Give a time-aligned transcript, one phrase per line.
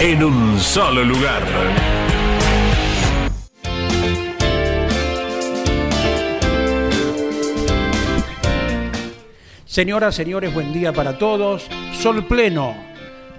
[0.00, 1.42] en un solo lugar.
[9.64, 11.68] Señoras, señores, buen día para todos.
[11.92, 12.76] Sol pleno,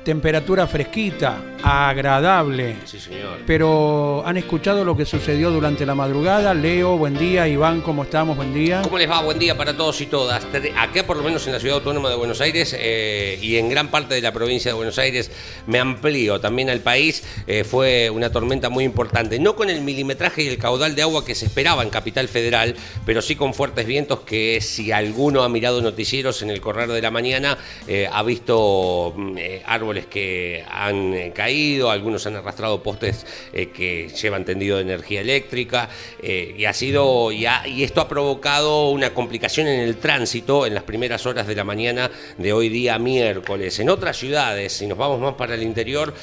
[0.04, 2.78] temperatura fresquita, agradable.
[2.86, 3.40] Sí, señor.
[3.46, 6.54] Pero han escuchado lo que sucedió durante la madrugada.
[6.54, 7.48] Leo, buen día.
[7.48, 8.38] Iván, ¿cómo estamos?
[8.38, 8.82] Buen día.
[8.82, 9.22] ¿Cómo les va?
[9.22, 10.46] Buen día para todos y todas.
[10.78, 13.90] Acá, por lo menos en la ciudad autónoma de Buenos Aires eh, y en gran
[13.90, 15.32] parte de la provincia de Buenos Aires,
[15.68, 17.24] me amplío también al país.
[17.48, 19.40] eh, fue una tormenta muy importante.
[19.40, 22.76] No con el milimetraje y el caudal de agua que se esperaba en Capital Federal,
[23.06, 27.02] pero sí con fuertes vientos que, si alguno ha mirado noticieros en el correr de
[27.02, 29.62] la mañana, eh, ha visto mm, eh,
[30.06, 35.90] que han eh, caído, algunos han arrastrado postes eh, que llevan tendido de energía eléctrica
[36.22, 37.46] eh, y ha sido y,
[37.84, 42.12] esto ha provocado una complicación en el tránsito en las primeras horas de la mañana
[42.38, 43.80] de hoy día miércoles.
[43.80, 46.14] En otras ciudades, si nos vamos más para el interior,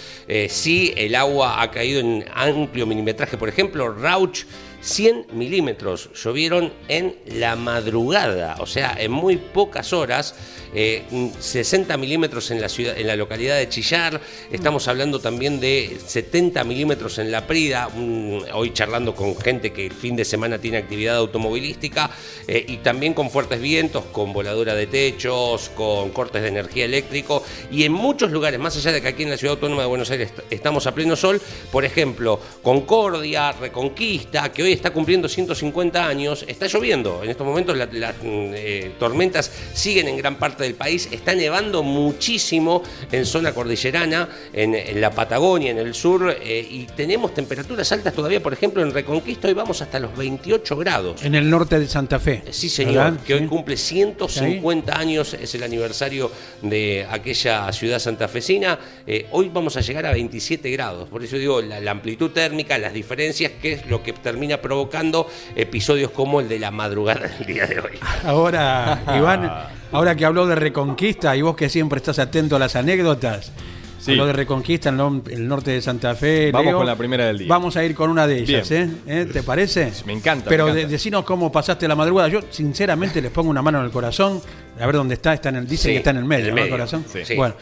[0.48, 3.36] sí el agua ha caído en amplio milimetraje.
[3.36, 4.44] Por ejemplo, Rauch
[4.86, 10.36] 100 milímetros llovieron en la madrugada, o sea, en muy pocas horas,
[10.74, 11.02] eh,
[11.40, 14.20] 60 milímetros en la ciudad, en la localidad de Chillar,
[14.52, 19.86] estamos hablando también de 70 milímetros en La Prida, un- hoy charlando con gente que
[19.86, 22.08] el fin de semana tiene actividad automovilística,
[22.46, 27.42] eh, y también con fuertes vientos, con voladura de techos, con cortes de energía eléctrico,
[27.72, 30.10] y en muchos lugares, más allá de que aquí en la ciudad autónoma de Buenos
[30.12, 31.40] Aires est- estamos a pleno sol,
[31.72, 37.22] por ejemplo, Concordia, Reconquista, que hoy está cumpliendo 150 años, está lloviendo.
[37.24, 38.22] En estos momentos la- las mm,
[38.54, 42.82] eh, tormentas siguen en gran parte del país, está nevando muchísimo
[43.12, 48.14] en zona cordillerana, en, en la Patagonia, en el sur, eh, y tenemos temperaturas altas
[48.14, 51.22] todavía, por ejemplo, en Reconquista hoy vamos hasta los 28 grados.
[51.24, 52.42] En el norte de Santa Fe.
[52.50, 53.20] Sí, señor, ¿verdad?
[53.24, 56.30] que hoy cumple 150 años, es el aniversario
[56.62, 58.78] de aquella ciudad santafesina.
[59.06, 62.78] Eh, hoy vamos a llegar a 27 grados, por eso digo, la, la amplitud térmica,
[62.78, 67.46] las diferencias, que es lo que termina provocando episodios como el de la madrugada del
[67.46, 67.98] día de hoy.
[68.24, 69.50] Ahora, Iván,
[69.92, 73.52] ahora que habló de Reconquista y vos que siempre estás atento a las anécdotas,
[73.98, 74.12] Sí.
[74.12, 76.52] habló de Reconquista en lo- el norte de Santa Fe.
[76.52, 76.76] Vamos Leo.
[76.78, 77.48] con la primera del día.
[77.48, 78.88] Vamos a ir con una de ellas, ¿eh?
[79.06, 79.26] ¿Eh?
[79.32, 79.90] ¿Te parece?
[80.04, 80.92] Me encanta, Pero me de- encanta.
[80.92, 82.28] decinos cómo pasaste la madrugada.
[82.28, 84.40] Yo, sinceramente, les pongo una mano en el corazón.
[84.78, 85.34] A ver dónde está.
[85.34, 86.60] está en el, dicen Sí, que está en el medio, en el ¿no?
[86.60, 87.04] El medio, corazón.
[87.12, 87.24] sí.
[87.24, 87.34] Sí.
[87.34, 87.54] Bueno,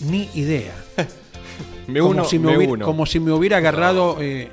[0.00, 0.72] ni idea.
[1.86, 2.84] Me como, si me me hubiera, uno.
[2.86, 4.50] como si me hubiera agarrado eh,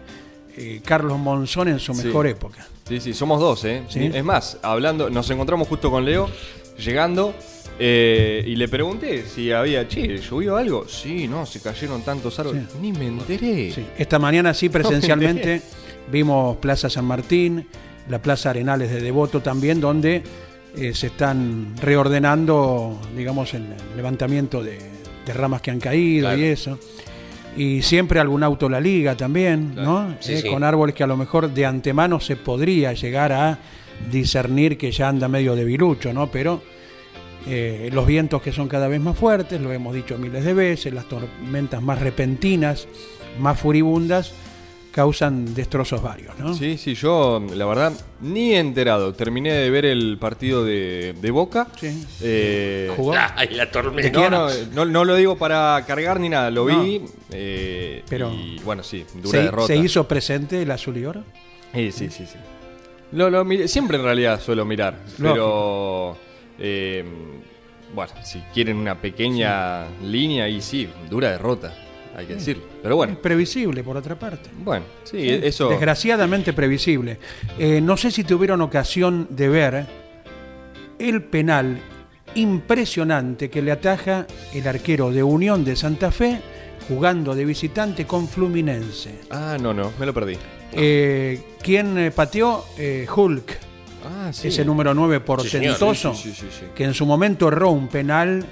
[0.57, 2.07] eh, Carlos Monzón en su Sí.
[2.07, 2.67] mejor época.
[2.87, 3.83] Sí, sí, somos dos, ¿eh?
[3.89, 4.09] Sí.
[4.13, 6.29] Es más, hablando, nos encontramos justo con Leo,
[6.77, 7.33] llegando,
[7.79, 10.87] eh, y le pregunté si había, che, ¿llovió algo?
[10.87, 12.63] Sí, no, se cayeron tantos árboles.
[12.71, 12.77] Sí.
[12.81, 13.71] Ni me enteré.
[13.71, 15.61] Sí, Esta mañana sí, presencialmente,
[16.11, 17.67] vimos Plaza San Martín,
[18.09, 20.21] la Plaza Arenales de Devoto también, donde
[20.77, 23.65] eh, se están reordenando, digamos, el
[23.95, 24.77] levantamiento de,
[25.25, 26.39] de ramas que han caído Claro.
[26.41, 26.79] y eso.
[27.57, 30.15] Y siempre algún auto la liga también, ¿no?
[30.19, 30.49] Sí, Eh, sí.
[30.49, 33.59] Con árboles que a lo mejor de antemano se podría llegar a
[34.11, 36.27] discernir que ya anda medio debilucho, ¿no?
[36.29, 36.61] Pero
[37.47, 40.93] eh, los vientos que son cada vez más fuertes, lo hemos dicho miles de veces,
[40.93, 42.87] las tormentas más repentinas,
[43.39, 44.33] más furibundas,
[44.95, 46.53] causan destrozos varios, ¿no?
[46.53, 49.13] Sí, sí, yo, la verdad, ni enterado.
[49.13, 51.67] Terminé de ver el partido de, de Boca.
[51.77, 52.05] Sí.
[52.21, 53.13] Eh, ¿Jugó?
[53.35, 54.17] Ay, la tormenta.
[54.17, 56.81] no, no, no, no lo digo para cargar ni nada, lo No.
[56.81, 57.01] vi.
[57.33, 59.67] eh, Pero- y bueno, sí, dura ¿Se, derrota.
[59.67, 61.25] se hizo presente el azul y oro?
[61.73, 62.37] Sí, sí, sí, sí.
[63.11, 66.15] Lo, lo miré- siempre en realidad suelo mirar, pero
[66.57, 67.03] eh,
[67.93, 71.73] bueno, si quieren una pequeña línea y sí, dura derrota,
[72.15, 72.63] hay que decirlo.
[72.81, 74.49] Pero Es bueno, previsible, por otra parte.
[74.63, 75.69] bueno, sí, eso.
[75.69, 77.17] Desgraciadamente previsible.
[77.59, 79.85] Eh, no sé si tuvieron ocasión de ver
[80.97, 81.79] el penal
[82.35, 86.39] impresionante que le ataja el arquero de Unión de Santa Fe
[86.87, 89.21] jugando de visitante con Fluminense.
[89.31, 90.37] Ah, no, no, me lo perdí.
[90.71, 92.63] Eh, ¿Quién eh, pateó?
[92.77, 93.57] Eh, Hulk,
[94.07, 94.49] Ah, sí.
[94.49, 95.25] ese número 9 señor.
[95.25, 96.65] portentoso, Sí, sí, sí, sí, sí.
[96.75, 98.45] que en su momento erró un penal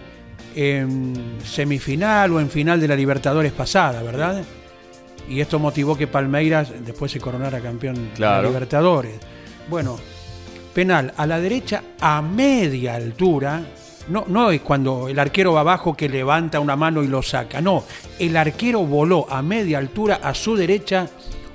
[0.55, 4.43] en semifinal o en final de la Libertadores pasada, ¿verdad?
[5.27, 8.41] Y esto motivó que Palmeiras después se coronara campeón de la.
[8.41, 9.15] Libertadores.
[9.69, 9.97] Bueno,
[10.73, 13.61] penal a la derecha a media altura.
[14.09, 17.61] No, no es cuando el arquero va abajo que levanta una mano y lo saca.
[17.61, 17.85] No,
[18.19, 21.07] el arquero voló a media altura a su derecha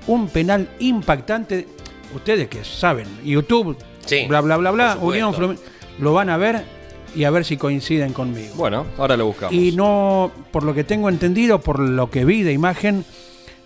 [0.06, 1.67] un penal impactante.
[2.15, 3.77] Ustedes que saben, YouTube,
[4.09, 4.99] Sí, bla, bla, bla, bla.
[5.00, 5.59] Unión
[5.99, 6.65] lo van a ver
[7.14, 8.55] y a ver si coinciden conmigo.
[8.56, 9.55] Bueno, ahora lo buscamos.
[9.55, 13.05] Y no, por lo que tengo entendido, por lo que vi de imagen,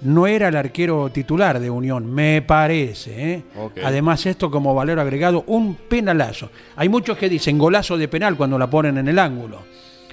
[0.03, 3.33] no era el arquero titular de Unión, me parece.
[3.33, 3.43] ¿eh?
[3.85, 6.51] Además, esto como valor agregado, un penalazo.
[6.77, 9.61] Hay muchos que dicen golazo de penal cuando la ponen en el ángulo.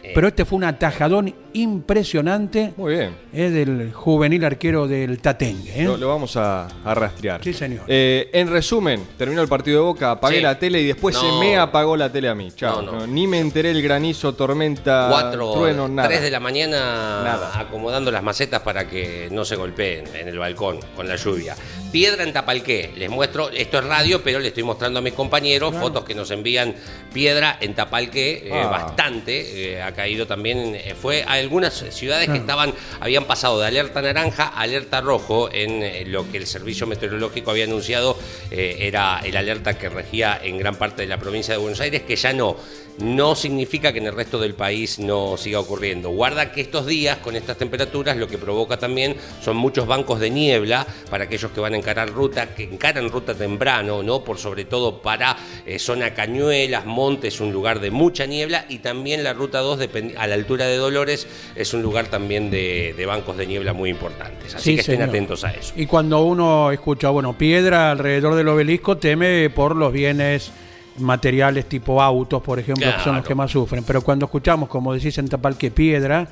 [0.04, 0.12] Eh.
[0.16, 3.16] Pero este fue un atajadón impresionante Muy bien.
[3.34, 3.50] ¿eh?
[3.50, 5.82] del juvenil arquero del Tatengue.
[5.82, 5.84] ¿eh?
[5.86, 7.44] Lo, lo vamos a, a rastrear.
[7.44, 7.84] Sí, señor.
[7.88, 10.44] Eh, en resumen, terminó el partido de Boca, apagué Sí.
[10.44, 11.22] la tele y después No.
[11.22, 12.50] se me apagó la tele a mí.
[12.56, 12.82] Chao.
[12.82, 13.00] No, no.
[13.00, 16.08] No, ni me enteré el granizo, tormenta, Cuatro, trueno, nada.
[16.08, 16.78] tres de la mañana
[17.24, 17.60] Nada.
[17.60, 21.56] acomodando las macetas para que no se golpeen en el balcón con la lluvia.
[21.92, 25.76] Piedra en Tapalqué, les muestro, esto es radio, pero le estoy mostrando a mis compañeros
[25.76, 26.76] fotos que nos envían
[27.12, 28.68] piedra en Tapalqué, eh, Ah.
[28.68, 33.66] bastante, eh, ha caído también, eh, fue a algunas ciudades que estaban, habían pasado de
[33.66, 38.18] alerta naranja a alerta rojo en lo que el servicio meteorológico había anunciado
[38.52, 42.16] era el alerta que regía en gran parte de la provincia de Buenos Aires, que
[42.16, 42.56] ya no
[43.00, 46.10] no significa que en el resto del país no siga ocurriendo.
[46.10, 50.30] Guarda que estos días, con estas temperaturas, lo que provoca también son muchos bancos de
[50.30, 54.24] niebla para aquellos que van a encarar ruta, que encaran ruta temprano, ¿no?
[54.24, 59.24] Por sobre todo para eh, zona Cañuelas, Montes, un lugar de mucha niebla, y también
[59.24, 63.06] la ruta 2, dependi- a la altura de Dolores, es un lugar también de, de
[63.06, 64.56] bancos de niebla muy importantes.
[64.56, 65.10] Así Sí, que estén señor.
[65.10, 65.74] atentos a eso.
[65.76, 70.52] Y cuando uno escucha, bueno, piedra alrededor del obelisco, teme por los bienes
[71.00, 73.84] materiales tipo autos, por ejemplo, que son los que más sufren.
[73.84, 76.28] Pero cuando escuchamos, como decís en Tapalque, piedra,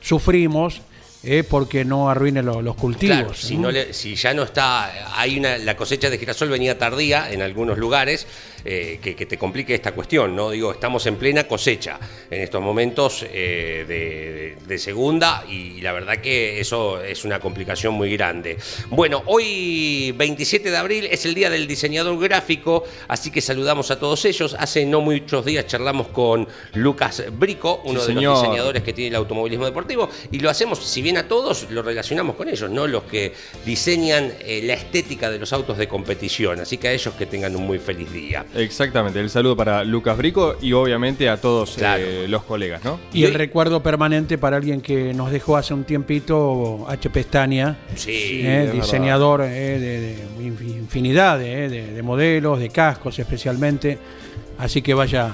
[0.00, 0.82] sufrimos
[1.24, 3.16] eh, porque no arruine lo- los cultivos.
[3.16, 3.62] Claro, si, ¿no?
[3.62, 7.42] no le- si ya no está, hay una, la cosecha de girasol venía tardía en
[7.42, 8.26] algunos lugares,
[8.64, 10.50] eh, que, que te complique esta cuestión, ¿no?
[10.50, 11.98] Digo, estamos en plena cosecha
[12.30, 17.94] en estos momentos eh, de, de segunda y la verdad que eso es una complicación
[17.94, 18.56] muy grande.
[18.88, 23.98] Bueno, hoy 27 de abril es el día del diseñador gráfico, así que saludamos a
[23.98, 24.54] todos ellos.
[24.58, 28.32] Hace no muchos días charlamos con Lucas Brico, uno Sí, de señor.
[28.34, 31.82] los diseñadores que tiene el automovilismo deportivo, y lo hacemos, si bien a todos, lo
[31.82, 32.86] relacionamos con ellos, ¿no?
[32.86, 33.32] Los que
[33.64, 36.60] diseñan eh, la estética de los autos de competición.
[36.60, 38.44] Así que a ellos que tengan un muy feliz día.
[38.54, 42.02] Exactamente, el saludo para Lucas Brico y obviamente a todos Claro.
[42.04, 42.98] eh, los colegas, ¿no?
[43.12, 47.08] Y el recuerdo permanente para alguien que nos dejó hace un tiempito, H.
[47.10, 48.40] Pestaña, Sí.
[48.44, 49.46] eh, diseñador eh,
[49.78, 53.98] de, de infinidad de- de modelos, de cascos especialmente.
[54.58, 55.30] Así que vaya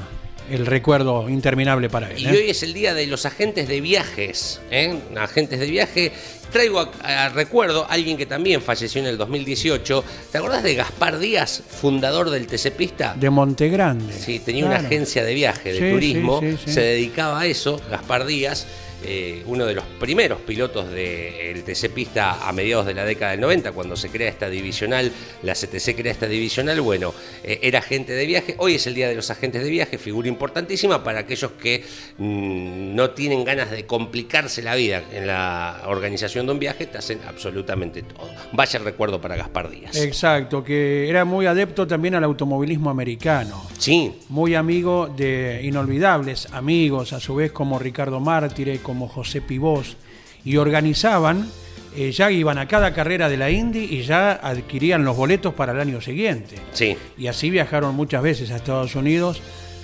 [0.51, 2.19] el recuerdo interminable para él.
[2.21, 2.31] Y ¿eh?
[2.31, 4.99] hoy es el día de los agentes de viajes, ¿eh?
[5.17, 6.13] agentes de viaje.
[6.53, 10.05] Traigo a, a recuerdo a alguien que también falleció en el 2018.
[10.33, 13.15] ¿Te acordás de Gaspar Díaz, fundador del TC Pista?
[13.19, 14.15] De Montegrande.
[14.15, 16.73] Sí, tenía una agencia de viaje, de Sí, turismo, sí, sí, sí.
[16.73, 18.67] se dedicaba a eso, Gaspar Díaz,
[19.05, 23.41] eh, uno de los primeros pilotos del TC Pista a mediados de la década del
[23.41, 25.13] 90, cuando se crea esta divisional,
[25.43, 27.15] la CTC crea esta divisional, bueno,
[27.45, 30.29] eh, era agente de viaje, hoy es el Día de los Agentes de Viaje, figura
[30.29, 31.85] importantísima para aquellos que
[32.19, 36.99] mm, no tienen ganas de complicarse la vida en la organización de un viaje, te
[36.99, 38.29] hacen absolutamente todo.
[38.53, 39.97] Vaya recuerdo para Gaspar Díaz.
[39.97, 43.65] Exacto, que era muy adepto también al automovilismo americano.
[43.79, 49.99] Sí, Muy amigo de inolvidables amigos, a su vez como Ricardo Mártire, como José Pibós,
[50.47, 51.47] y organizaban,
[51.95, 55.73] eh, ya iban a cada carrera de la Indy y ya adquirían los boletos para
[55.73, 56.57] el año siguiente.
[56.73, 56.97] sí.
[57.19, 59.43] Y así viajaron muchas veces a Estados Unidos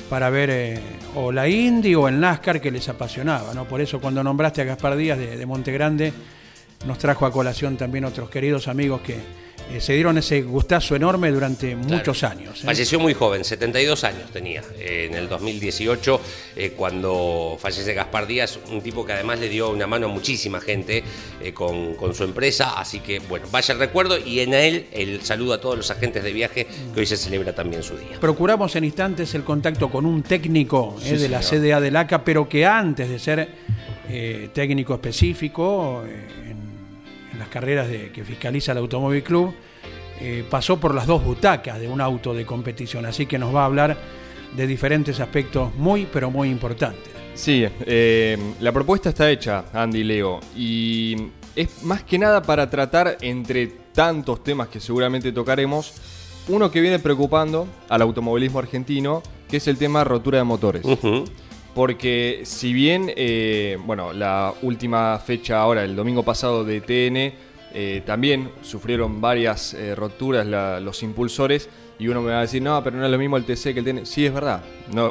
[0.08, 0.80] para ver eh,
[1.16, 3.52] o la Indy o el NASCAR que les apasionaba.
[3.52, 3.68] ¿no?
[3.68, 6.14] Por eso cuando nombraste a Gaspar Díaz de, de Montegrande,
[6.87, 9.18] nos trajo a colación también otros queridos amigos que
[9.71, 12.62] eh, se dieron ese gustazo enorme durante muchos años.
[12.62, 12.66] ¿eh?
[12.66, 16.21] Falleció muy joven, 72 años tenía, eh, en el 2018,
[16.56, 20.61] eh, cuando fallece Gaspar Díaz, un tipo que además le dio una mano a muchísima
[20.61, 21.02] gente
[21.54, 25.54] con, con su empresa, así que bueno, vaya el recuerdo y en él el saludo
[25.54, 28.18] a todos los agentes de viaje que hoy se celebra también su día.
[28.21, 31.40] Procuramos en instantes el contacto con un técnico Sí, de la.
[31.40, 33.49] CDA del ACA, pero que antes de ser
[34.52, 36.04] técnico específico
[37.35, 39.55] en, las carreras de, que fiscaliza el Automóvil Club,
[40.21, 43.05] eh, pasó por las dos butacas de un auto de competición.
[43.07, 43.97] Así que nos va a hablar
[44.57, 47.12] de diferentes aspectos muy, pero muy importantes.
[47.35, 51.17] Sí, eh, la propuesta está hecha, Andy Leo, y
[51.57, 55.95] es más que nada para tratar entre tantos temas que seguramente tocaremos,
[56.47, 60.85] uno que viene preocupando al automovilismo argentino, que es el tema rotura de motores.
[61.75, 67.35] Porque si bien, eh, bueno, la última fecha ahora, el domingo pasado de TN,
[67.75, 70.47] eh, también sufrieron varias roturas
[70.81, 73.45] los impulsores, y uno me va a decir, no, pero no es lo mismo el
[73.45, 74.07] TC que el TN.
[74.07, 74.62] Sí, es verdad.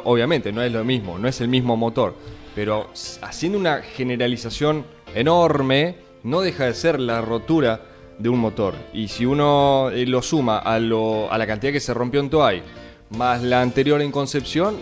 [0.04, 2.14] Obviamente, no es lo mismo, no es el mismo motor.
[2.54, 2.90] Pero
[3.22, 7.80] haciendo una generalización enorme, no deja de ser la rotura
[8.18, 8.74] de un motor.
[8.92, 12.30] Y si uno eh, lo suma a, lo, a la cantidad que se rompió en
[12.30, 12.62] Toay,
[13.10, 14.76] más la anterior en Concepción,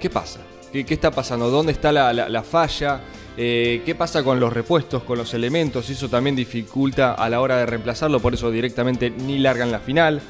[0.00, 0.40] ¿qué pasa?
[0.72, 1.50] ¿Qué, está pasando?
[1.50, 3.00] ¿Dónde está la, falla?
[3.36, 5.90] Eh, ¿Qué pasa con los repuestos, con los elementos?
[5.90, 10.20] Eso también dificulta a la hora de reemplazarlo, por eso directamente ni largan la final.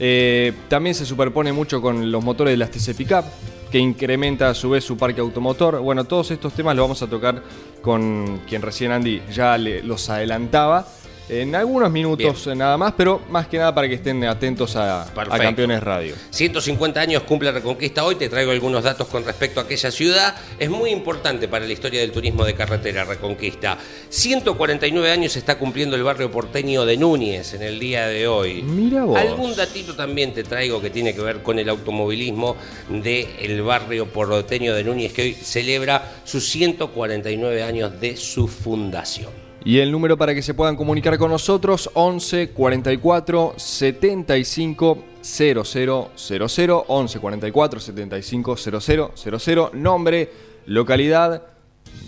[0.00, 3.24] Eh, también se superpone mucho con los motores de las TC Pickup,
[3.70, 5.80] que incrementa a su vez su parque automotor.
[5.80, 7.42] Bueno, todos estos temas los vamos a tocar
[7.80, 10.86] con quien recién Andy ya los adelantaba
[11.28, 15.06] en algunos minutos nada más, pero más que nada para que estén atentos a,
[15.38, 16.14] Campeones Radio.
[16.30, 20.34] 150 años cumple Reconquista hoy, te traigo algunos datos con respecto a aquella ciudad.
[20.58, 23.78] Es muy importante para la historia del turismo de carretera Reconquista.
[24.08, 28.62] 149 años está cumpliendo el barrio porteño de Núñez en el día de hoy.
[28.62, 29.18] Mira vos.
[29.18, 32.56] Algún datito también te traigo que tiene que ver con el automovilismo
[32.90, 39.43] del barrio porteño de Núñez que hoy celebra sus 149 años de su fundación.
[39.66, 47.18] Y el número para que se puedan comunicar con nosotros, 11 44 75 00 11
[47.18, 50.30] 44 75 00 nombre,
[50.66, 51.42] localidad,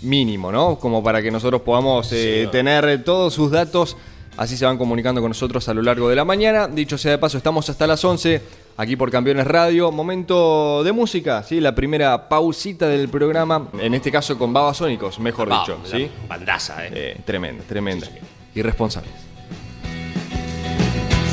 [0.03, 0.77] mínimo, ¿no?
[0.77, 3.97] Como para que nosotros podamos eh, tener todos sus datos,
[4.37, 6.67] así se van comunicando con nosotros a lo largo de la mañana.
[6.67, 9.91] Dicho sea de paso, estamos hasta las 11 aquí por Campeones Radio.
[9.91, 11.59] Momento de música, ¿sí?
[11.59, 16.09] La primera pausita del programa, en este caso con Babasónicos, mejor dicho, ¿sí?
[16.29, 16.91] Bandaza, ¿eh?
[16.93, 18.07] eh tremenda, tremenda.
[18.55, 19.11] Irresponsables.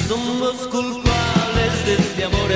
[0.08, 2.50] Somos culpables de este amor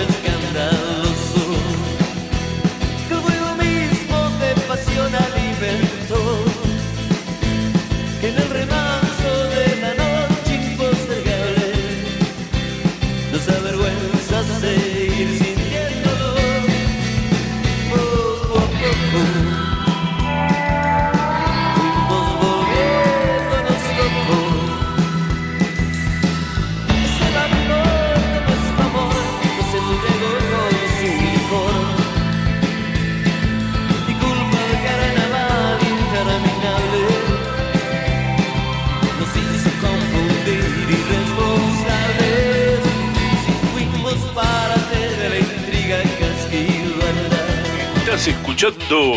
[48.58, 49.12] escuchando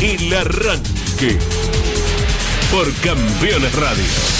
[0.00, 1.38] El Arranque
[2.70, 4.38] por Campeones Radio.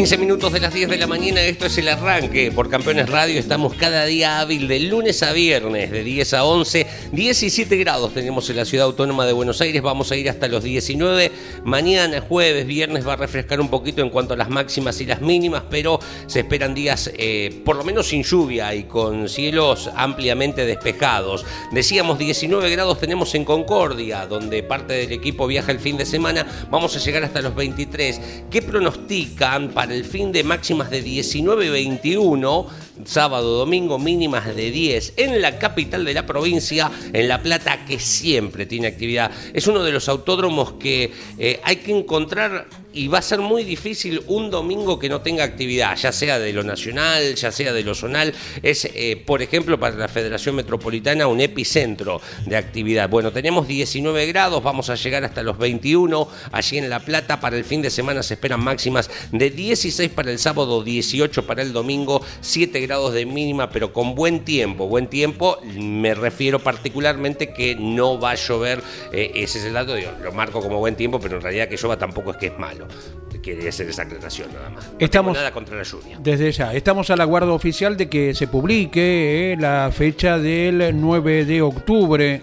[0.00, 3.38] 15 minutos de las 10 de la mañana, esto es el arranque por Campeones Radio.
[3.38, 6.86] Estamos cada día hábil de lunes a viernes, de 10 a 11.
[7.12, 10.64] 17 grados tenemos en la ciudad autónoma de Buenos Aires, vamos a ir hasta los
[10.64, 11.30] 19.
[11.64, 15.20] Mañana, jueves, viernes va a refrescar un poquito en cuanto a las máximas y las
[15.20, 20.64] mínimas, pero se esperan días eh, por lo menos sin lluvia y con cielos ampliamente
[20.64, 21.44] despejados.
[21.72, 26.46] Decíamos 19 grados tenemos en Concordia, donde parte del equipo viaja el fin de semana.
[26.70, 28.44] Vamos a llegar hasta los 23.
[28.50, 32.66] ¿Qué pronostican para el fin de máximas de 19 y 21,
[33.06, 37.98] sábado, domingo mínimas de 10 en la capital de la provincia, en La Plata, que
[37.98, 39.30] siempre tiene actividad.
[39.52, 43.64] Es uno de los autódromos que eh, hay que encontrar y va a ser muy
[43.64, 47.82] difícil un domingo que no tenga actividad, ya sea de lo nacional, ya sea de
[47.82, 48.34] lo zonal.
[48.62, 53.08] Es, eh, por ejemplo, para la Federación Metropolitana un epicentro de actividad.
[53.08, 57.40] Bueno, tenemos 19 grados, vamos a llegar hasta los 21 allí en La Plata.
[57.40, 61.62] Para el fin de semana se esperan máximas de 16 para el sábado, 18 para
[61.62, 64.86] el domingo, 7 grados de mínima, pero con buen tiempo.
[64.86, 68.82] Buen tiempo, me refiero particularmente que no va a llover,
[69.12, 71.96] eh, ese es el dato, lo marco como buen tiempo, pero en realidad que llueva
[71.96, 73.40] tampoco es que es malo.
[73.42, 74.90] Quería hacer esa aclaración nada más.
[74.98, 76.18] estamos nada contra la lluvia.
[76.22, 81.00] Desde ya, estamos a la guarda oficial de que se publique eh, la fecha del
[81.00, 82.42] 9 de octubre,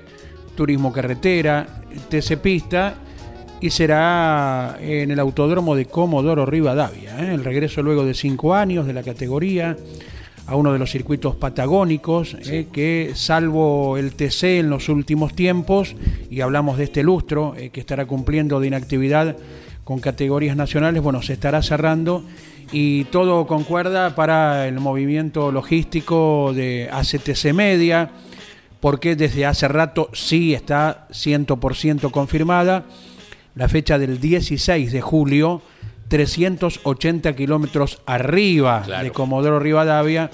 [0.56, 1.67] Turismo Carretera,
[2.10, 2.96] TC Pista,
[3.62, 7.20] y será en el Autódromo de Comodoro Rivadavia.
[7.20, 9.77] Eh, el regreso luego de cinco años de la categoría
[10.48, 15.96] a uno de los circuitos patagónicos, eh, que salvo el TC en los últimos tiempos,
[16.32, 19.36] y hablamos de este lustro que estará cumpliendo de inactividad
[19.88, 22.22] con categorías nacionales, bueno, se estará cerrando
[22.74, 28.12] y todo concuerda para el movimiento logístico de ACTC Media,
[28.82, 32.84] porque desde hace rato sí está 100% confirmada
[33.56, 35.62] la fecha del 16 de julio,
[36.10, 39.06] 380 kilómetros arriba Claro.
[39.06, 40.29] de Comodoro Rivadavia,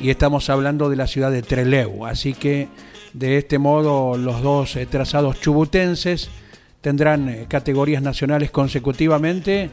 [0.00, 2.06] y estamos hablando de la ciudad de Trelew.
[2.06, 2.68] Así que
[3.12, 6.30] de este modo los dos eh, trazados chubutenses
[6.80, 9.70] tendrán eh, categorías nacionales consecutivamente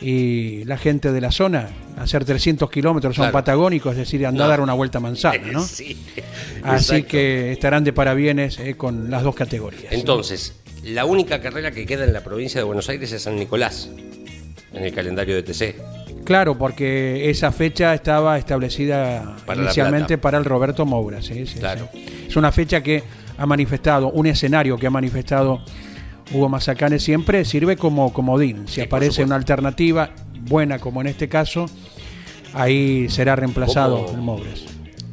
[0.00, 3.32] y la gente de la zona hacer 300 kilómetros son Claro.
[3.32, 5.62] patagónicos, es decir, andar a dar una vuelta a manzana, ¿no?
[5.66, 5.96] Sí.
[6.64, 7.08] Así Exacto.
[7.08, 9.92] que estarán de parabienes eh, con las dos categorías.
[9.92, 13.88] Entonces, la única carrera que queda en la provincia de Buenos Aires es San Nicolás,
[14.72, 15.76] en el calendario de TC.
[16.24, 21.20] Claro, porque esa fecha estaba establecida Para inicialmente para el Roberto Moura.
[21.22, 21.88] sí, sí, Claro.
[22.28, 23.02] Es una fecha que
[23.38, 25.60] ha manifestado, un escenario que ha manifestado
[26.32, 28.66] Hugo Mazacane siempre, sirve como comodín.
[28.68, 30.10] Si Sí, aparece una alternativa
[30.40, 31.66] buena como en este caso,
[32.54, 34.16] ahí será reemplazado ¿Cómo?
[34.16, 34.64] el Moures.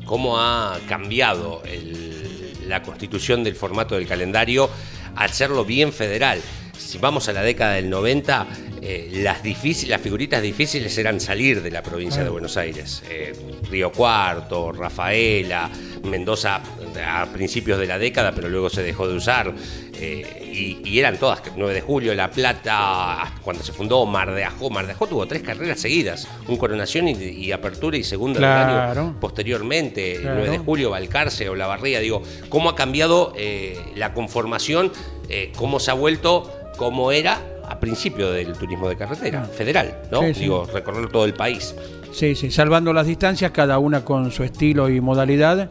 [0.06, 4.70] cómo ha cambiado el- la constitución del formato del calendario
[5.16, 6.40] al serlo bien federal.
[6.78, 8.48] Si vamos a la década del 90,
[8.82, 13.04] eh, las, difícil- las figuritas difíciles eran salir de la provincia de Buenos Aires.
[13.10, 13.34] Eh,
[13.70, 15.70] Río Cuarto, Rafaela,
[16.06, 16.62] Mendoza
[16.98, 19.54] a principios de la década, pero luego se dejó de usar.
[20.02, 24.44] Eh, y, y eran todas, 9 de julio, La Plata, cuando se fundó Mar de
[24.46, 24.70] Ajó.
[24.70, 28.50] Mar de Ajó tuvo tres carreras seguidas, un coronación y, y apertura y segunda del
[28.50, 29.16] año Claro.
[29.20, 30.36] posteriormente, Claro.
[30.40, 34.92] 9 de julio, Balcarce o La Barría, digo, cómo ha cambiado eh, la conformación,
[35.30, 40.22] eh, cómo se ha vuelto como era a principio del turismo de carretera, federal, ¿no?
[40.22, 40.40] Sí, sí.
[40.42, 41.76] Digo, recorrer todo el país.
[42.12, 45.70] Sí, sí, salvando las distancias, cada una con su estilo y modalidad.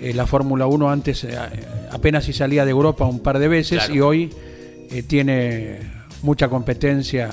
[0.00, 1.36] Eh, la Fórmula 1 antes eh,
[1.90, 3.94] apenas si salía de Europa un par de veces Claro.
[3.94, 4.30] y hoy
[4.90, 5.78] eh, tiene
[6.22, 7.30] mucha competencia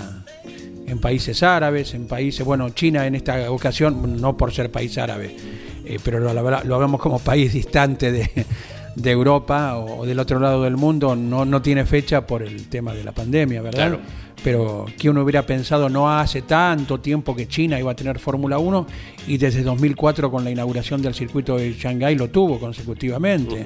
[0.88, 5.36] en países árabes, en países, bueno, China en esta ocasión, no por ser país árabe,
[6.03, 8.29] pero lo, lo hagamos como país distante de,
[8.96, 12.94] de Europa o, del otro lado del mundo, no, no tiene fecha por el tema
[12.94, 13.90] de la pandemia, ¿verdad?
[13.90, 14.00] Claro.
[14.44, 18.60] pero que uno hubiera pensado no hace tanto tiempo que China iba a tener Fórmula
[18.60, 18.88] 1
[19.28, 23.63] y desde 2004 con la inauguración del circuito de Shanghái lo tuvo consecutivamente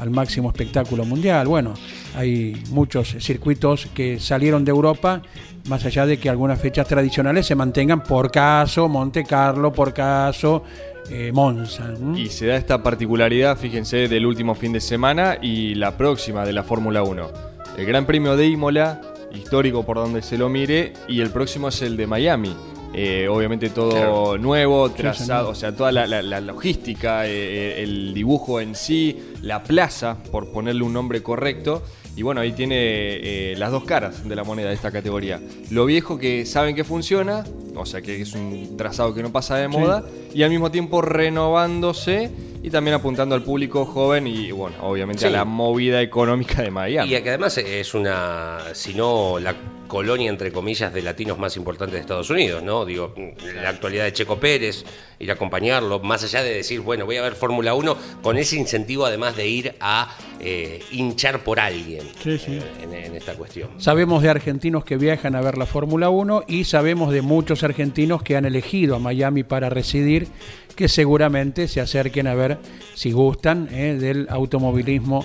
[0.00, 1.46] al máximo espectáculo mundial.
[1.46, 1.74] Bueno,
[2.16, 5.22] hay muchos circuitos que salieron de Europa,
[5.68, 10.64] más allá de que algunas fechas tradicionales se mantengan por caso Monte Carlo, por caso
[11.10, 11.92] eh, Monza.
[12.16, 16.52] Y se da esta particularidad, fíjense, del último fin de semana y la próxima de
[16.52, 17.28] la Fórmula 1.
[17.76, 19.00] El Gran Premio de Imola,
[19.34, 22.54] histórico por donde se lo mire, y el próximo es el de Miami.
[22.92, 24.38] Eh, obviamente todo Claro.
[24.38, 29.62] nuevo, trazado, o sea, toda la, la- la logística, eh, el dibujo en sí, la
[29.62, 31.82] plaza, por ponerle un nombre correcto.
[32.16, 35.40] Y bueno, ahí tiene eh, las dos caras de la moneda de esta categoría.
[35.70, 37.44] Lo viejo que saben que funciona,
[37.74, 41.02] o sea que es un trazado que no pasa de moda, y al mismo tiempo
[41.02, 42.30] renovándose
[42.62, 47.14] y también apuntando al público joven y bueno, obviamente a la movida económica de Miami.
[47.14, 49.54] Y que además es una, si no la
[49.86, 52.84] colonia, entre comillas, de latinos más importante de Estados Unidos, ¿no?
[52.84, 53.12] Digo,
[53.60, 54.84] la actualidad de Checo Pérez,
[55.18, 58.56] ir a acompañarlo, más allá de decir, bueno, voy a ver Fórmula 1, con ese
[58.56, 62.52] incentivo además de ir a eh, hinchar por alguien Sí, sí.
[62.52, 63.68] eh, en, en esta cuestión.
[63.78, 68.22] Sabemos de argentinos que viajan a ver la Fórmula 1 y sabemos de muchos argentinos
[68.22, 70.28] que han elegido a Miami para residir,
[70.76, 72.49] que seguramente se acerquen a ver
[72.94, 75.24] si gustan eh, del automovilismo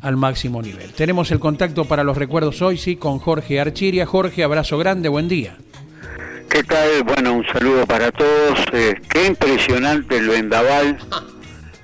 [0.00, 0.92] al máximo nivel.
[0.92, 4.04] Tenemos el contacto para los recuerdos hoy, sí, con Jorge Archiria.
[4.04, 5.56] Jorge, abrazo grande, buen día.
[6.50, 7.02] ¿Qué tal?
[7.04, 8.64] Bueno, un saludo para todos.
[8.72, 10.98] Eh, qué impresionante el vendaval,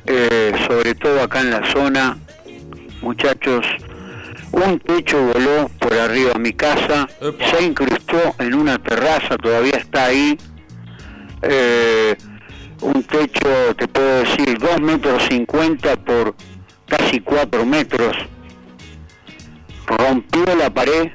[0.07, 2.19] eh, sobre todo acá en la zona.
[3.01, 3.67] Muchachos,
[4.53, 7.51] un techo voló por arriba a mi casa, Epa.
[7.51, 10.39] se incrustó en una terraza, todavía está ahí.
[11.43, 12.17] Eh,
[12.81, 16.35] un techo, te puedo decir, 2 metros 50 por
[16.87, 18.17] casi 4 metros.
[19.87, 21.11] Rompió la pared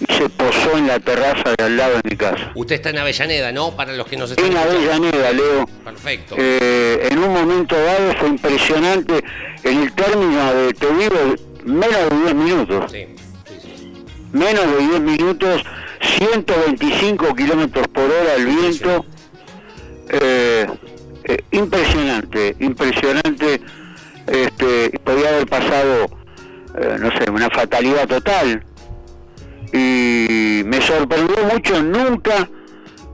[0.00, 2.52] y se posó en la terraza de al lado de mi casa.
[2.54, 3.74] Usted está en Avellaneda, ¿no?
[3.74, 4.56] Para los que nos están En.
[4.56, 5.66] Avellaneda, Leo.
[5.84, 6.36] Perfecto.
[6.38, 9.24] Eh, en un momento dado fue impresionante.
[9.64, 12.92] En el término de, te digo, menos de 10 minutos.
[12.92, 13.06] Sí,
[13.46, 13.92] sí, sí.
[14.32, 15.64] Menos de 10 minutos,
[16.18, 19.04] 125 kilómetros por hora el viento.
[20.10, 20.66] Eh,
[21.24, 23.60] eh, impresionante, impresionante.
[24.26, 26.06] Este, podía haber pasado,
[26.78, 28.64] eh, no sé, una fatalidad total.
[29.72, 32.48] Y me sorprendió mucho, nunca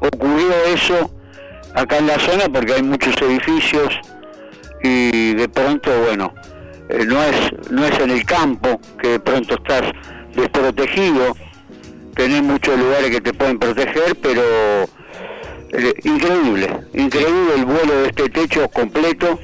[0.00, 1.11] ocurrió eso
[1.74, 3.92] acá en la zona porque hay muchos edificios
[4.83, 6.33] y de pronto, bueno,
[6.88, 9.90] eh, no es no es en el campo que de pronto estás
[10.37, 11.35] desprotegido
[12.14, 14.42] tenés muchos lugares que te pueden proteger, pero
[15.75, 19.39] eh, increíble, increíble el vuelo de este techo completo.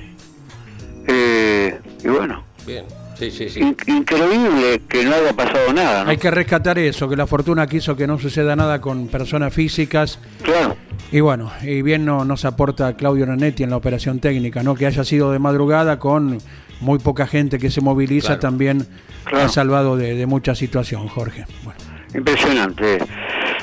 [1.06, 2.84] Eh, y bueno, Bien.
[3.18, 3.60] Sí, sí, sí.
[3.60, 6.10] in- increíble que no haya pasado nada, ¿no?
[6.10, 10.18] Hay que rescatar eso, que la fortuna quiso que no suceda nada con personas físicas.
[10.42, 10.76] Claro,
[11.12, 14.74] Y bueno, y bien no, nos aporta Claudio Nanetti en la operación técnica, ¿no?
[14.74, 16.38] Que haya sido de madrugada con
[16.80, 18.40] muy poca gente que se moviliza Claro.
[18.40, 18.86] también
[19.24, 19.44] Claro.
[19.44, 21.44] ha salvado de, de mucha situación, Jorge.
[21.64, 21.78] Bueno,
[22.14, 22.98] impresionante.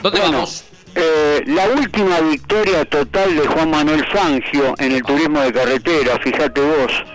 [0.03, 0.65] ¿Dónde Bueno, vamos?
[1.47, 7.05] La última victoria total de Juan Manuel Fangio en el turismo de carretera, fíjate vos,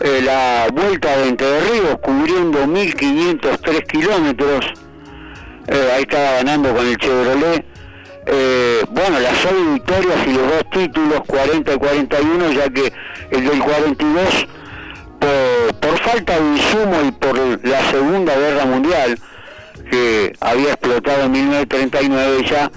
[0.00, 4.66] eh, la vuelta de Entre Ríos cubriendo 1503 kilómetros,
[5.66, 7.64] eh, ahí estaba ganando con el Chevrolet.
[8.28, 12.92] Eh, bueno, las seis victorias y los dos títulos, 40 y 41, ya que
[13.30, 14.46] el del 42,
[15.18, 19.18] por, por falta de insumo y por la Segunda Guerra Mundial,
[19.90, 22.70] que había explotado en 1939 ya,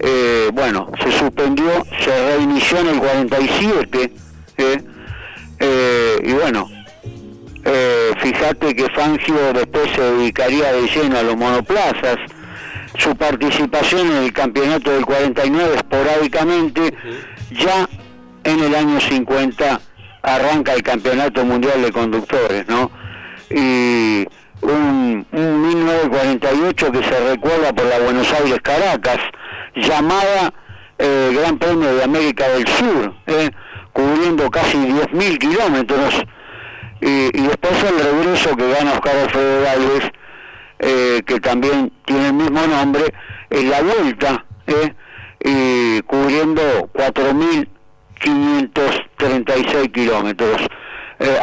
[0.00, 4.12] eh, bueno, se suspendió, se reinició en el 47,
[4.58, 4.82] ¿eh?
[5.60, 6.68] Eh, y bueno,
[7.64, 12.16] eh, fíjate que Fangio después se dedicaría de lleno a los monoplazas,
[12.96, 16.94] su participación en el campeonato del 49 esporádicamente,
[17.50, 17.88] ya
[18.44, 19.80] en el año 50
[20.22, 22.90] arranca el campeonato mundial de conductores, ¿no?
[23.50, 24.26] Y
[24.60, 29.18] un, un 1948 que se recuerda por la Buenos Aires Caracas,
[29.78, 30.52] llamada
[30.98, 33.50] eh, Gran Premio de América del Sur, ¿eh?
[33.92, 36.24] cubriendo casi 10.000 kilómetros,
[37.00, 40.10] y, después el regreso que gana Oscar Alfredo Gálvez,
[40.80, 43.04] eh, que también tiene el mismo nombre,
[43.50, 44.92] en la vuelta, ¿eh?
[45.44, 50.66] y cubriendo 4.536 kilómetros.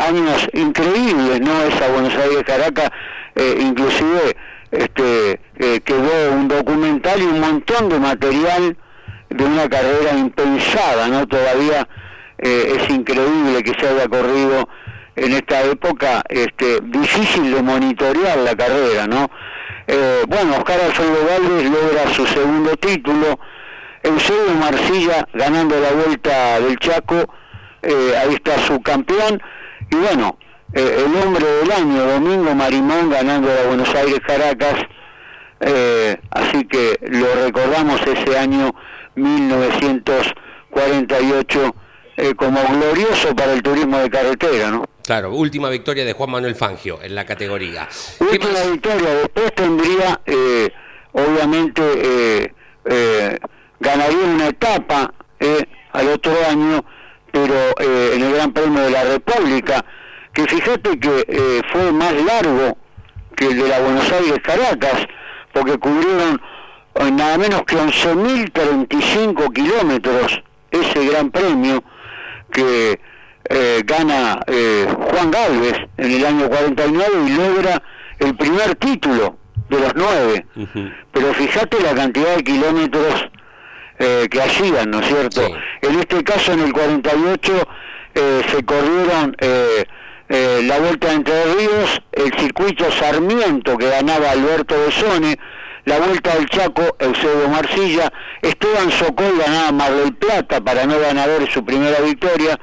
[0.08, 1.63] Años increíbles, ¿no?
[1.63, 2.89] Esa Buenos Aires Caracas,
[3.36, 4.38] eh, inclusive
[4.77, 8.77] este, eh, quedó un documental y un montón de material
[9.29, 11.27] de una carrera impensada, ¿no?
[11.27, 11.88] Todavía
[12.38, 14.67] eh, es increíble que se haya corrido
[15.15, 19.29] en esta época, este, difícil de monitorear la carrera, ¿no?
[19.88, 23.39] Eh, bueno, Oscar Alfredo Valdés logra su segundo título,
[24.03, 27.33] Eusebio Marcilla ganando la vuelta del Chaco,
[27.81, 29.41] eh, ahí está su campeón,
[29.91, 30.38] y bueno,
[30.73, 34.75] eh, el hombre del año, Domingo Marimón ganando la Buenos Aires Caracas,
[35.62, 38.73] eh, así que lo recordamos ese año
[39.15, 41.75] 1948
[42.17, 44.86] eh, como glorioso para el turismo de carretera, ¿no?
[45.04, 47.88] Claro, última victoria de Juan Manuel Fangio en la categoría.
[48.17, 48.71] ¿Qué Última más?
[48.71, 50.69] victoria, después tendría, eh,
[51.12, 52.54] obviamente, eh,
[52.86, 53.38] eh,
[53.80, 56.84] ganaría una etapa eh, al otro año,
[57.32, 59.86] pero eh, en el Gran Premio de la República,
[60.36, 62.78] que fíjate que eh, fue más largo
[63.36, 65.08] que el de la Buenos Aires Caracas,
[65.54, 66.39] porque cubrieron
[66.95, 71.84] eh, nada menos que 11.035 kilómetros ese Gran Premio
[72.52, 73.00] que
[73.50, 77.82] eh, gana eh, Juan Galvez en el año 49 y logra
[78.19, 79.38] el primer título
[79.69, 80.45] de los nueve.
[81.12, 83.30] Pero fíjate la cantidad de kilómetros
[84.00, 85.45] eh, que hacían, ¿no es cierto?
[85.45, 85.54] Sí.
[85.82, 87.67] En este caso, en el 48,
[88.15, 89.36] eh, se corrieron
[90.29, 95.38] eh, la Vuelta de Entre Ríos, el circuito Sarmiento que ganaba Alberto Besone,
[95.85, 98.11] la Vuelta del Chaco, Eusebio Marcilla,
[98.41, 102.59] Esteban Socol ganaba Mar del Plata para no ganar su primera victoria,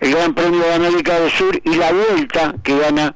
[0.00, 3.14] el Gran Premio de América del Sur y la Vuelta que gana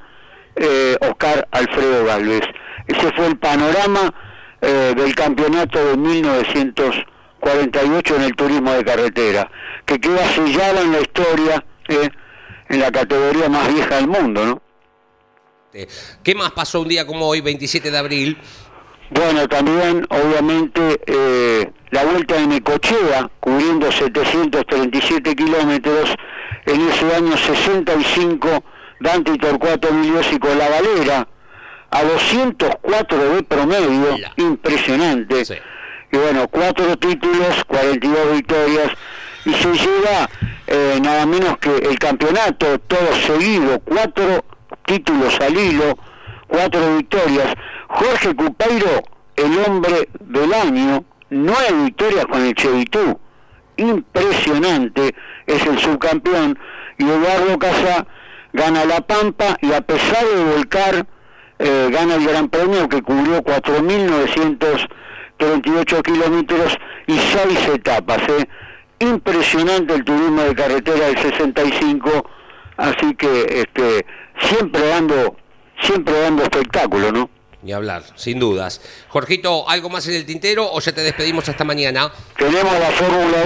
[0.55, 2.45] eh, Oscar Alfredo Galvez.
[2.87, 4.15] Ese fue el panorama
[4.63, 9.51] eh, del campeonato de 1948 en el turismo de carretera,
[9.85, 12.09] que queda sellado en la historia, eh,
[12.69, 14.63] en la categoría más vieja del mundo, ¿no?
[16.23, 18.39] ¿Qué más pasó un día como hoy, 27 de abril?
[19.11, 26.15] Bueno, también, obviamente, eh, la vuelta de Necochea, cubriendo 737 kilómetros,
[26.65, 28.65] en ese año 65,
[29.01, 31.29] Dante y Torcuato Migliosi con la Valera,
[31.91, 35.45] a 204 de promedio, impresionante.
[35.45, 35.55] Sí.
[36.11, 38.91] Y bueno, cuatro títulos, 42 victorias,
[39.45, 40.29] y se lleva
[40.67, 44.45] eh, nada menos que el campeonato todo seguido, cuatro
[44.85, 45.97] títulos al hilo,
[46.47, 47.55] cuatro victorias.
[47.89, 49.03] Jorge Cupeiro,
[49.37, 53.19] el hombre del año, nueve victorias con el Chevitú,
[53.77, 55.15] impresionante,
[55.47, 56.59] es el subcampeón,
[56.99, 58.07] y Eduardo Casa
[58.53, 61.07] gana la Pampa y a pesar de volcar,
[61.59, 66.77] eh, gana el Gran Premio que cubrió 4.938 kilómetros
[67.07, 68.23] y seis etapas.
[68.29, 68.49] ¿eh?
[68.99, 72.31] Impresionante el turismo de carretera del 65,
[72.77, 74.07] así que este,
[74.41, 75.37] siempre dando,
[75.81, 77.31] siempre dando espectáculo, ¿no?
[77.63, 78.81] Ni hablar, sin dudas.
[79.09, 82.11] Jorgito, ¿algo más en el tintero o ya te despedimos hasta mañana?
[82.39, 83.39] Tenemos la Fórmula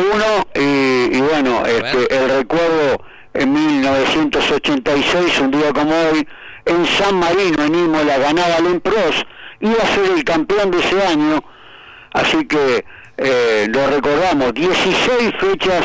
[0.54, 6.26] 1 y, y bueno, este, el recuerdo en 1986, un día como hoy,
[6.64, 9.24] en San Marino, en Imola, ganaba Alain Prost,
[9.60, 11.42] iba a ser el campeón de ese año,
[12.12, 12.84] así que
[13.22, 15.84] eh, lo recordamos, 16 fechas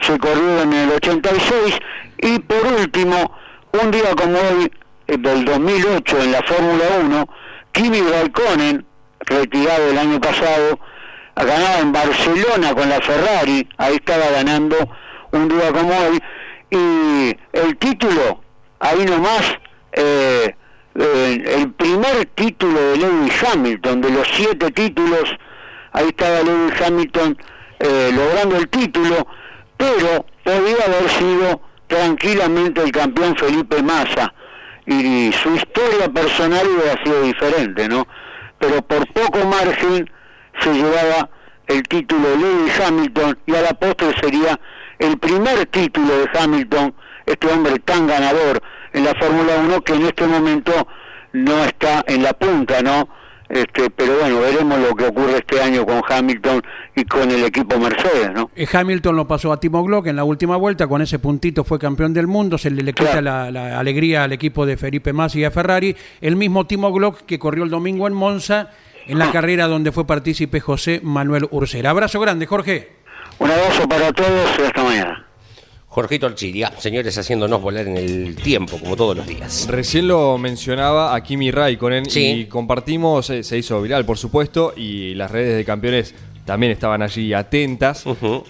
[0.00, 1.78] se corrieron en el 86
[2.18, 3.32] y por último,
[3.82, 4.72] un día como hoy,
[5.06, 7.28] eh, del 2008 en la Fórmula 1,
[7.72, 8.86] Kimi Raikkonen,
[9.20, 10.78] retirado el año pasado,
[11.36, 14.76] ganaba en Barcelona con la Ferrari, ahí estaba ganando
[15.32, 16.18] un día como hoy,
[16.70, 18.42] y el título,
[18.78, 19.58] ahí nomás,
[19.92, 20.54] eh,
[20.94, 25.36] eh, el primer título de Lewis Hamilton, de los siete títulos,
[25.92, 27.36] ahí estaba Lewis Hamilton
[27.78, 29.26] eh, logrando el título,
[29.76, 34.32] pero podía haber sido tranquilamente el campeón Felipe Massa,
[34.86, 38.06] y su historia personal hubiera sido diferente, ¿no?
[38.58, 40.10] Pero por poco margen
[40.60, 41.30] se llevaba
[41.66, 44.58] el título de Lewis Hamilton y a la postre sería
[44.98, 46.94] el primer título de Hamilton,
[47.26, 48.60] este hombre tan ganador
[48.92, 50.72] en la Fórmula 1 que en este momento
[51.32, 53.08] no está en la punta, ¿no?
[53.50, 56.62] Este, pero bueno, veremos lo que ocurre este año con Hamilton
[56.94, 58.48] y con el equipo Mercedes, ¿no?
[58.54, 61.78] Eh, Hamilton lo pasó a Timo Glock en la última vuelta, con ese puntito fue
[61.80, 63.22] campeón del mundo, se le, le quita Claro.
[63.22, 65.96] la, la alegría al equipo de Felipe Massa y a Ferrari.
[66.20, 68.70] El mismo Timo Glock que corrió el domingo en Monza,
[69.08, 71.90] en la carrera donde fue partícipe José Manuel Ursera.
[71.90, 72.88] Abrazo grande, Jorge.
[73.40, 75.26] Un abrazo para todos y hasta mañana.
[75.92, 79.66] Jorgito Archiria, señores, haciéndonos volar en el tiempo, como todos los días.
[79.68, 82.24] Recién lo mencionaba a Kimi Raikkonen Sí.
[82.30, 87.02] y compartimos, eh, se hizo viral por supuesto, y las redes de campeones también estaban
[87.02, 88.04] allí atentas,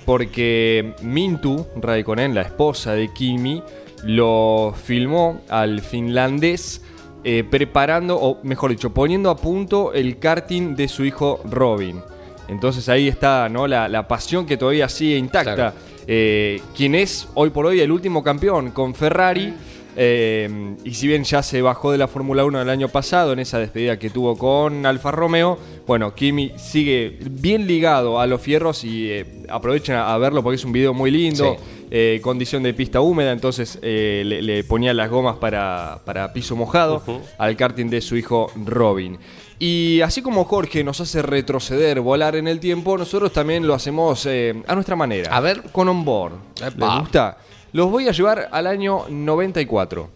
[0.04, 3.62] porque Mintu Raikkonen, la esposa de Kimi,
[4.04, 6.82] lo filmó al finlandés
[7.24, 12.02] eh, preparando, o mejor dicho, poniendo a punto el karting de su hijo Robin.
[12.48, 13.66] Entonces ahí está ¿no?
[13.66, 15.54] la, la pasión que todavía sigue intacta.
[15.54, 15.74] Claro.
[16.12, 19.54] Eh, quien es hoy por hoy el último campeón con Ferrari.
[19.96, 23.38] eh, y si bien ya se bajó de la Fórmula 1 el año pasado en
[23.38, 28.82] esa despedida que tuvo con Alfa Romeo, bueno, Kimi sigue bien ligado a los fierros
[28.82, 31.56] y eh, aprovechen a, a verlo porque es un video muy lindo.
[31.58, 31.64] Sí.
[31.92, 37.02] eh, condición de pista húmeda, entonces le, le ponía las gomas para, para piso mojado
[37.38, 39.16] al karting de su hijo Robin.
[39.62, 44.24] Y así como Jorge nos hace retroceder, volar en el tiempo, nosotros también lo hacemos
[44.24, 45.36] eh, a nuestra manera.
[45.36, 45.64] A ver.
[45.70, 46.32] Con onboard.
[46.62, 47.36] ¿Les gusta?
[47.72, 50.10] Los voy a llevar al año 94.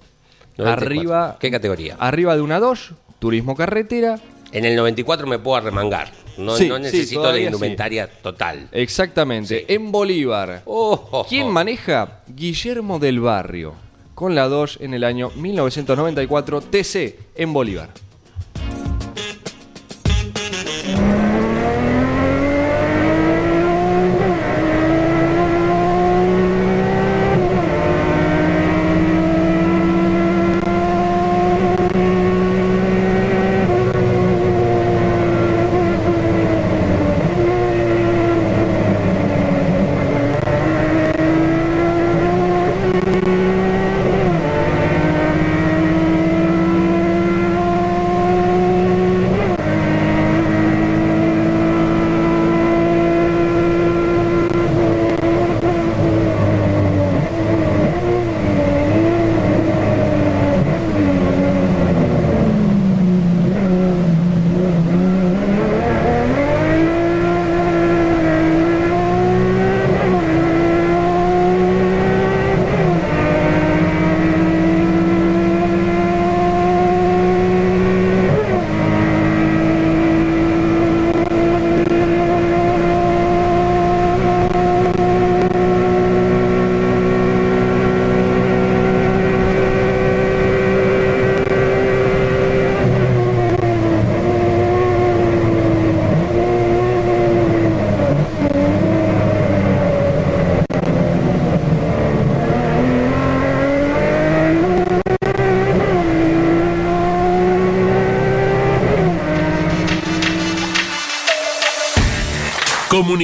[0.57, 0.87] 94.
[0.87, 1.97] Arriba, ¿Qué categoría?
[2.01, 4.19] Arriba de una Dodge, turismo carretera.
[4.51, 6.11] En el 94 me puedo arremangar.
[6.39, 8.69] No, Sí, no sí, necesito la indumentaria total.
[8.73, 9.73] Exactamente.
[9.75, 10.63] En Bolívar.
[10.65, 11.53] Oh, oh, ¿Quién oh.
[11.53, 12.23] maneja?
[12.29, 13.75] Guillermo del Barrio.
[14.15, 17.91] Con la Dodge en el año 1994 TC en Bolívar.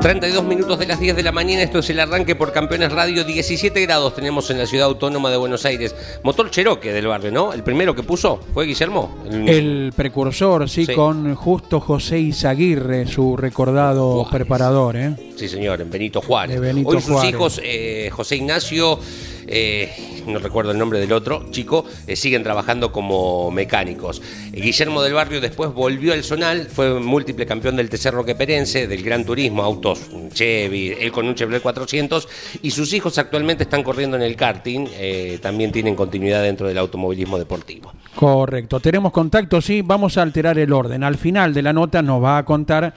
[0.00, 3.22] 32 minutos de las 10 de la mañana, esto es el arranque por Campeones Radio,
[3.22, 5.94] 17 grados tenemos en la ciudad autónoma de Buenos Aires.
[6.22, 7.52] Motor Cherokee del barrio, ¿no?
[7.52, 9.18] El primero que puso fue Guillermo.
[9.30, 10.94] El precursor, sí, Sí.
[10.94, 14.30] con justo José Izaguirre, su recordado Juárez.
[14.32, 15.16] preparador, ¿eh?
[15.36, 16.58] Sí, señor, en Benito Juárez.
[16.58, 17.30] Benito Hoy sus Juárez.
[17.30, 18.98] hijos, eh, José Ignacio,
[19.46, 24.22] eh, no recuerdo el nombre del otro chico, eh, siguen trabajando como mecánicos.
[24.52, 29.02] Guillermo del Barrio después volvió al Zonal, fue múltiple campeón del TC Roque Perense, del
[29.02, 30.00] Gran Turismo, autos
[30.32, 32.28] Chevy, él con un Chevrolet 400,
[32.62, 36.78] y sus hijos actualmente están corriendo en el karting, eh, también tienen continuidad dentro del
[36.78, 37.92] automovilismo deportivo.
[38.14, 38.80] Correcto.
[38.80, 39.82] Tenemos contacto, sí.
[39.82, 41.04] Vamos a alterar el orden.
[41.04, 42.92] Al final de la nota nos va a contar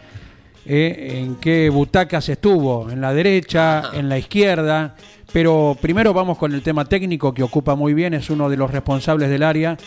[0.66, 4.96] eh, en qué butacas estuvo, en la derecha, en la izquierda.
[5.32, 8.70] Pero primero vamos con el tema técnico que ocupa muy bien, es uno de los
[8.70, 9.78] responsables del área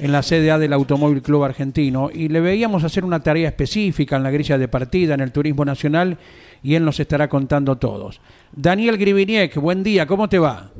[0.00, 4.22] en la CDA del Automóvil Club Argentino y le veíamos hacer una tarea específica en
[4.22, 6.18] la grilla de partida, en el turismo nacional
[6.62, 8.20] y él nos estará contando todos.
[8.52, 10.70] Daniel Griviniek, buen día, ¿cómo te va?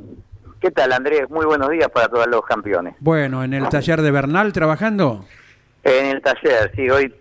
[0.59, 1.29] ¿Qué tal, Andrés?
[1.29, 2.95] Muy buenos días para todos los campeones.
[2.99, 5.25] Bueno, en el taller de Bernal trabajando.
[5.83, 7.13] En el taller, sí, hoy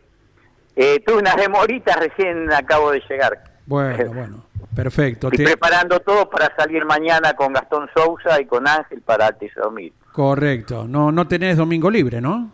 [0.81, 3.43] eh, tuve unas demoritas, recién acabo de llegar.
[3.67, 5.29] Bueno, bueno, perfecto.
[5.33, 9.93] Y Te- preparando todo para salir mañana con Gastón Sousa y con Ángel para Tesomil.
[10.13, 10.87] correcto.
[10.89, 12.51] No, no tenés domingo libre, ¿no?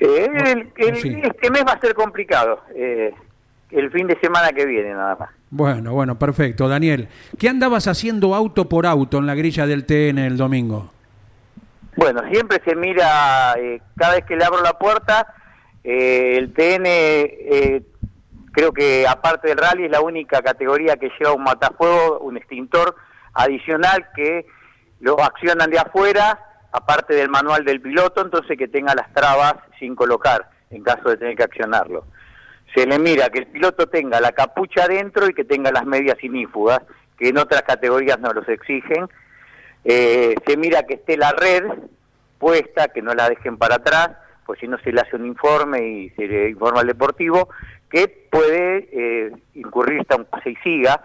[0.00, 1.20] Eh, el- el- Sí.
[1.22, 2.60] Este mes va a ser complicado.
[2.74, 3.14] eh,
[3.70, 5.30] el fin de semana que viene, nada más.
[5.50, 6.68] Bueno, bueno, perfecto.
[6.68, 7.08] Daniel,
[7.38, 10.92] ¿qué andabas haciendo auto por auto en la grilla del TN el domingo?
[11.96, 15.26] Bueno, siempre se mira, eh, cada vez que le abro la puerta,
[15.84, 17.82] eh, el TN, eh,
[18.52, 22.96] creo que aparte del rally, es la única categoría que lleva un matafuego, un extintor
[23.34, 24.46] adicional que
[25.00, 26.40] lo accionan de afuera,
[26.72, 31.18] aparte del manual del piloto, entonces que tenga las trabas sin colocar, en caso de
[31.18, 32.06] tener que accionarlo.
[32.74, 36.16] Se le mira que el piloto tenga la capucha adentro y que tenga las medias
[36.24, 36.80] inífugas,
[37.18, 39.08] que en otras categorías no los exigen.
[39.84, 41.62] Eh, se mira que esté la red
[42.38, 44.10] puesta, que no la dejen para atrás,
[44.46, 47.48] pues si no se le hace un informe y se le informa al deportivo,
[47.90, 51.00] que puede eh, incurrir hasta un pase y siga.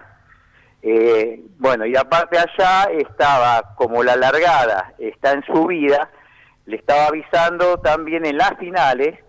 [0.82, 6.10] Eh, bueno, y aparte allá estaba, como la largada está en subida,
[6.65, 9.19] le estaba avisando también en las finales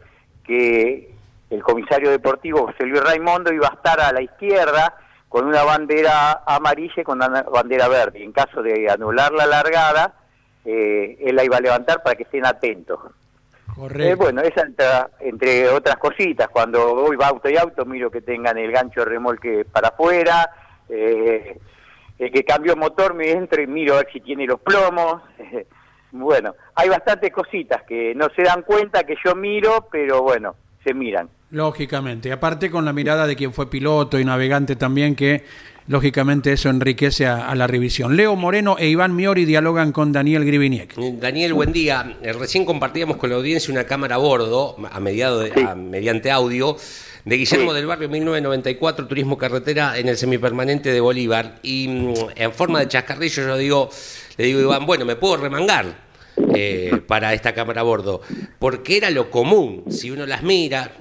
[0.45, 1.11] que
[1.51, 4.95] el comisario deportivo José Luis Raimondo iba a estar a la izquierda
[5.29, 8.23] con una bandera amarilla y con una bandera verde.
[8.23, 10.15] En caso de anular la largada,
[10.65, 13.01] eh, él la iba a levantar para que estén atentos.
[13.99, 14.87] Eh, bueno, esa entre,
[15.21, 19.07] entre otras cositas, cuando voy va auto y auto, miro que tengan el gancho de
[19.07, 20.51] remolque para afuera,
[20.89, 21.59] eh,
[22.19, 25.23] el que cambió motor me entro y miro a ver si tiene los plomos.
[26.13, 30.55] bueno, hay bastantes cositas que no se dan cuenta que yo miro, pero bueno,
[30.85, 31.29] se miran.
[31.51, 35.45] Lógicamente, aparte con la mirada de quien fue piloto y navegante también, que
[35.91, 38.17] lógicamente eso enriquece a, a la revisión.
[38.17, 40.95] Leo Moreno e Iván Miori dialogan con Daniel Griviniek.
[41.19, 42.17] Daniel, buen día.
[42.23, 46.31] Eh, Recién compartíamos con la audiencia una cámara a bordo, a mediado de- a- mediante
[46.31, 46.77] audio,
[47.25, 51.57] de Guillermo del Barrio 1994, Turismo Carretera en el semipermanente de Bolívar.
[51.65, 53.91] Y mm, en forma de chascarrillo yo digo,
[54.37, 56.09] le digo a Iván, bueno, me puedo remangar
[56.55, 58.21] eh, para esta cámara a bordo,
[58.61, 60.93] porque era lo común, si uno las mira.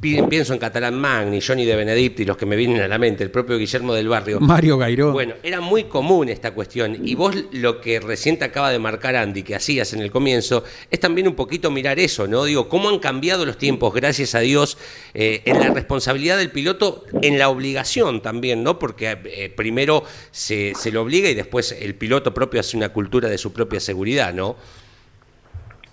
[0.00, 3.24] Pi- Pienso en Catalán Magni, Johnny de Benedicti, los que me vienen a la mente,
[3.24, 4.40] el propio Guillermo del Barrio.
[4.40, 5.12] Mario Gairó.
[5.12, 9.16] Bueno, era muy común esta cuestión y vos lo que recién te acaba de marcar
[9.16, 12.44] Andy, que hacías en el comienzo, es también un poquito mirar eso, ¿no?
[12.44, 14.78] Digo, cómo han cambiado los tiempos, gracias a Dios,
[15.14, 18.78] eh, en la responsabilidad del piloto, en la obligación también, ¿no?
[18.78, 23.28] Porque eh, primero se, se lo obliga y después el piloto propio hace una cultura
[23.28, 24.56] de su propia seguridad, ¿no?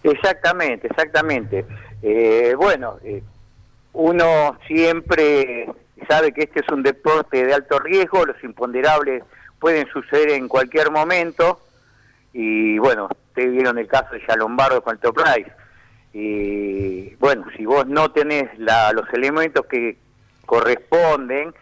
[0.04, 1.66] Exactamente, exactamente.
[2.04, 3.24] Eh, bueno, eh,
[3.96, 5.68] uno siempre
[6.08, 9.24] sabe que este es un deporte de alto riesgo, los imponderables
[9.60, 11.60] pueden suceder en cualquier momento
[12.34, 15.52] y bueno, ustedes vieron el caso de Lombardo con el Top Price.
[16.14, 19.98] Y bueno, si vos no tenés la- los elementos que
[20.46, 21.54] corresponden,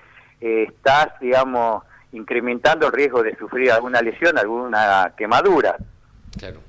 [0.41, 5.75] eh, estás, digamos, incrementando el riesgo de sufrir alguna lesión, alguna quemadura.
[6.37, 6.59] Claro,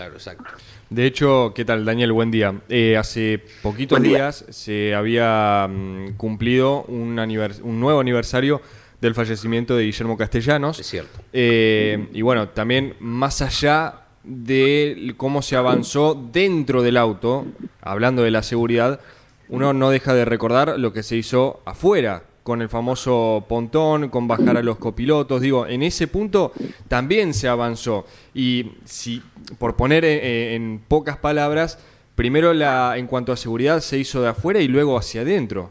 [0.00, 0.44] claro, exacto.
[0.88, 2.12] De hecho, ¿qué tal, Daniel?
[2.12, 2.54] Buen día.
[2.68, 4.18] Eh, hace poquitos Buen día.
[4.18, 8.60] días se había mm, cumplido un, anivers- un nuevo aniversario
[9.00, 10.78] del fallecimiento de Guillermo Castellanos.
[10.80, 11.20] Es cierto.
[11.32, 17.46] Eh, y bueno, también más allá de cómo se avanzó dentro del auto,
[17.80, 19.00] hablando de la seguridad,
[19.48, 24.26] uno no deja de recordar lo que se hizo afuera, con el famoso pontón, con
[24.26, 25.40] bajar a los copilotos.
[25.40, 26.50] Digo, en ese punto
[26.88, 28.06] también se avanzó.
[28.34, 29.22] Y si,
[29.60, 31.78] por poner eh, en pocas palabras,
[32.16, 35.70] primero la, en cuanto a seguridad se hizo de afuera y luego hacia adentro.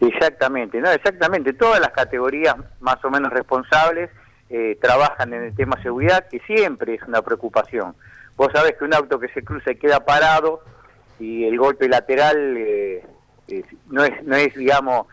[0.00, 1.52] Exactamente, no, exactamente.
[1.52, 4.10] Todas las categorías más o menos responsables
[4.50, 7.94] eh, trabajan en el tema seguridad, que siempre es una preocupación.
[8.36, 10.64] Vos sabés que un auto que se cruza y queda parado
[11.20, 13.04] y el golpe lateral eh,
[13.86, 15.06] no es, no es, digamos,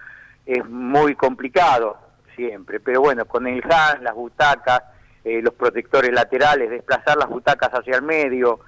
[0.45, 1.97] es muy complicado
[2.35, 2.79] siempre.
[2.79, 4.83] Pero bueno, con el HAN, las butacas,
[5.23, 8.59] eh, los protectores laterales, desplazar las butacas hacia el medio,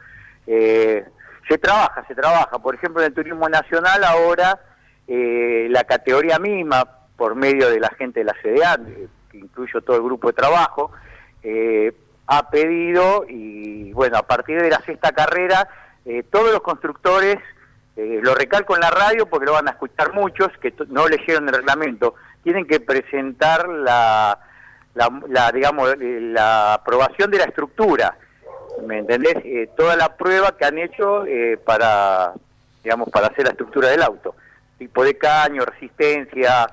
[0.45, 1.05] eh,
[1.47, 2.59] se trabaja, se trabaja.
[2.59, 4.59] Por ejemplo, en el turismo nacional ahora
[5.07, 6.84] eh, la categoría misma,
[7.15, 8.78] por medio de la gente de la CDA,
[9.32, 10.91] que incluyo todo el grupo de trabajo,
[11.43, 11.93] eh,
[12.28, 15.67] ha pedido, y bueno, a partir de la sexta carrera,
[16.05, 17.38] eh, todos los constructores,
[17.97, 21.47] eh, lo recalco en la radio porque lo van a escuchar muchos, que no leyeron
[21.49, 24.39] el reglamento, tienen que presentar la,
[24.93, 28.15] la, la, digamos, eh, la aprobación de la estructura.
[28.85, 29.35] ¿Me entendés?
[29.43, 32.33] Eh, toda la prueba que han hecho eh, para,
[32.83, 34.35] digamos, para hacer la estructura del auto.
[34.77, 36.67] Tipo de caño, resistencia,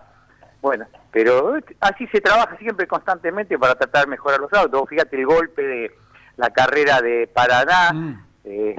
[0.60, 4.88] bueno, pero eh, así se trabaja siempre constantemente para tratar de mejorar los autos.
[4.88, 5.90] Fíjate el golpe de
[6.36, 8.76] la carrera de Paraná, Mm.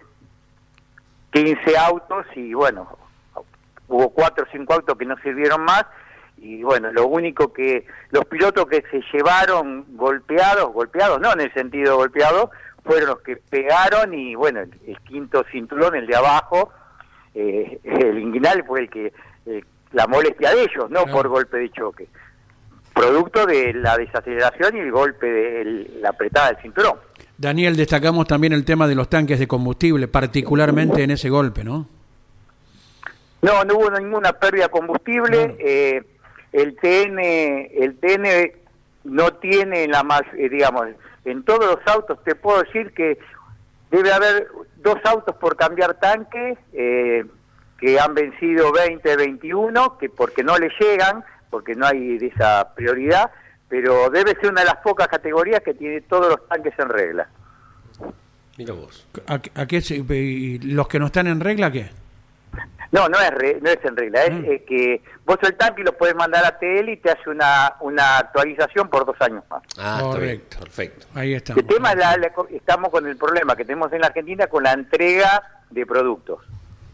[1.36, 2.98] Eh, 15 autos y bueno,
[3.88, 5.86] hubo cuatro o cinco autos que no sirvieron más
[6.38, 11.54] y bueno, lo único que los pilotos que se llevaron golpeados, golpeados no en el
[11.54, 12.52] sentido golpeado,
[12.84, 16.72] fueron los que pegaron y bueno, el, el quinto cinturón, el de abajo,
[17.34, 19.14] eh, el inguinal fue el que
[19.46, 22.08] eh, la molestia de ellos, no por golpe de choque,
[22.94, 26.98] producto de la desaceleración y el golpe de el- la apretada del cinturón.
[27.38, 31.88] Daniel, destacamos también el tema de los tanques de combustible, particularmente en ese golpe, ¿no?
[33.42, 35.56] No, no hubo ninguna pérdida de combustible.
[35.60, 36.04] eh,
[36.54, 38.54] el TN, el TN
[39.04, 40.88] no tiene la más, eh, digamos,
[41.26, 43.18] en todos los autos te puedo decir que
[43.92, 47.26] debe haber dos autos por cambiar tanque eh,
[47.78, 53.32] que han vencido 20, 21, que porque no le llegan, porque no hay esa prioridad,
[53.82, 57.28] pero debe ser una de las pocas categorías que tiene todos los tanques en regla.
[58.58, 59.06] Mira vos.
[59.28, 59.82] ¿A, a qué
[60.64, 61.90] los que no están en regla qué?
[62.92, 64.66] No, no es, re- no es en regla, es Mm.
[64.66, 68.88] que vos el tanque lo puedes mandar a TL y te hace una, una actualización
[68.88, 69.62] por dos años más.
[69.78, 70.00] Ah.
[70.02, 70.60] Correcto.
[70.60, 71.06] Perfecto.
[71.14, 71.62] Ahí estamos.
[71.64, 74.64] El tema es la, la- estamos con el problema que tenemos en la Argentina con
[74.64, 76.40] la entrega de productos.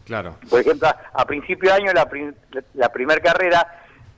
[0.04, 0.34] Claro.
[0.50, 2.34] Por ejemplo, a, a principio de año, la, prim-
[2.74, 3.64] la primera carrera,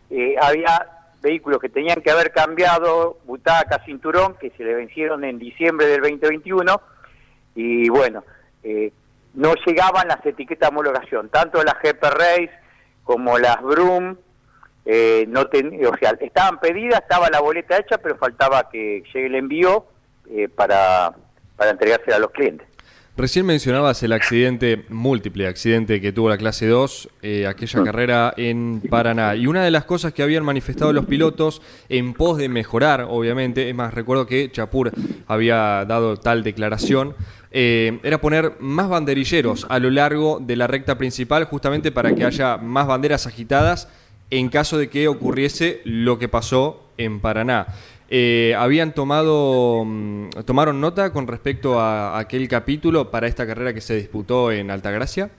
[0.08, 0.86] eh, había
[1.24, 6.02] vehículos que tenían que haber cambiado butaca, cinturón, que se le vencieron en diciembre del
[6.02, 6.80] 2021,
[7.56, 8.22] y bueno,
[8.62, 8.92] eh,
[9.34, 12.50] no llegaban las etiquetas de homologación, tanto las GP Race
[13.02, 14.16] como las Brum,
[14.86, 19.26] eh, no ten- o sea, estaban pedidas, estaba la boleta hecha, pero faltaba que llegue
[19.26, 19.86] el envío
[20.30, 21.12] eh, para,
[21.56, 22.66] para entregársela a los clientes.
[23.16, 28.82] Recién mencionabas el accidente, múltiple accidente que tuvo la clase 2, eh, aquella carrera en
[28.90, 29.36] Paraná.
[29.36, 33.68] Y una de las cosas que habían manifestado los pilotos en pos de mejorar, obviamente,
[33.68, 34.90] es más, recuerdo que Chapur
[35.28, 37.14] había dado tal declaración,
[37.52, 42.24] eh, era poner más banderilleros a lo largo de la recta principal, justamente para que
[42.24, 43.86] haya más banderas agitadas
[44.30, 47.68] en caso de que ocurriese lo que pasó en Paraná.
[48.10, 53.80] Eh, ¿Habían tomado, mm, tomaron nota con respecto a aquel capítulo para esta carrera que
[53.80, 55.30] se disputó en Altagracia?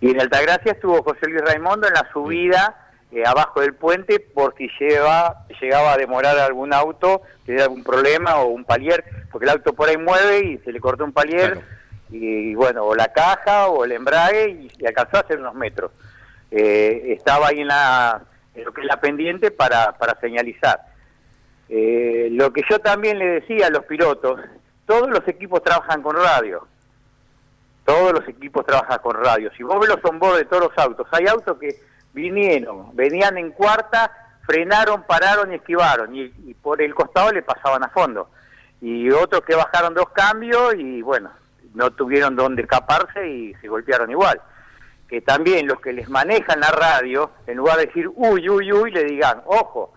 [0.00, 4.54] Y en Altagracia estuvo José Luis Raimondo en la subida eh, abajo del puente por
[4.56, 9.50] si lleva, llegaba a demorar algún auto, tenía algún problema o un palier, porque el
[9.52, 11.66] auto por ahí mueve y se le cortó un palier, Claro.
[12.10, 15.90] y, bueno, o la caja o el embrague y, y alcanzó a hacer unos metros.
[16.50, 18.22] Eh, estaba ahí en, la,
[18.54, 20.80] en lo que es la pendiente para, para señalizar.
[21.68, 24.40] Eh, lo que yo también le decía a los pilotos,
[24.86, 26.66] todos los equipos trabajan con radio
[27.88, 29.50] todos los equipos trabajan con radio.
[29.56, 31.80] Si vos ves los onboard de todos los autos, hay autos que
[32.12, 34.12] vinieron, venían en cuarta,
[34.42, 38.28] frenaron, pararon y esquivaron, y, y por el costado le pasaban a fondo.
[38.82, 41.30] Y otros que bajaron dos cambios y bueno,
[41.72, 44.38] no tuvieron dónde escaparse y se golpearon igual.
[45.08, 48.90] Que también los que les manejan la radio, en lugar de decir uy, uy, uy,
[48.90, 49.94] le digan, ojo,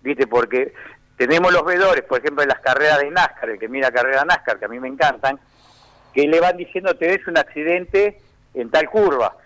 [0.00, 0.72] viste, porque
[1.16, 4.26] tenemos los vedores, por ejemplo, en las carreras de NASCAR, el que mira carrera de
[4.26, 5.38] NASCAR, que a mí me encantan,
[6.12, 8.20] que le van diciendo te ves un accidente
[8.54, 9.36] en tal curva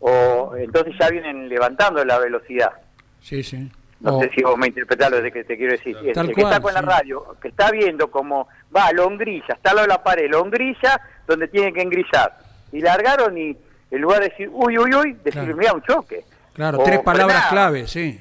[0.00, 2.72] o entonces ya vienen levantando la velocidad.
[3.20, 3.70] Sí, sí.
[4.00, 5.96] no O- sé si vos me interpretás lo que te quiero decir.
[5.98, 9.76] El, el que está con la radio que está viendo como va longrilla está al
[9.76, 12.38] lado de la pared longrilla donde tiene que engrillar.
[12.72, 13.56] Y largaron y
[13.90, 15.56] en lugar de decir uy uy uy decir Claro.
[15.56, 18.20] mira un choque Claro, O tres palabras clave, sí.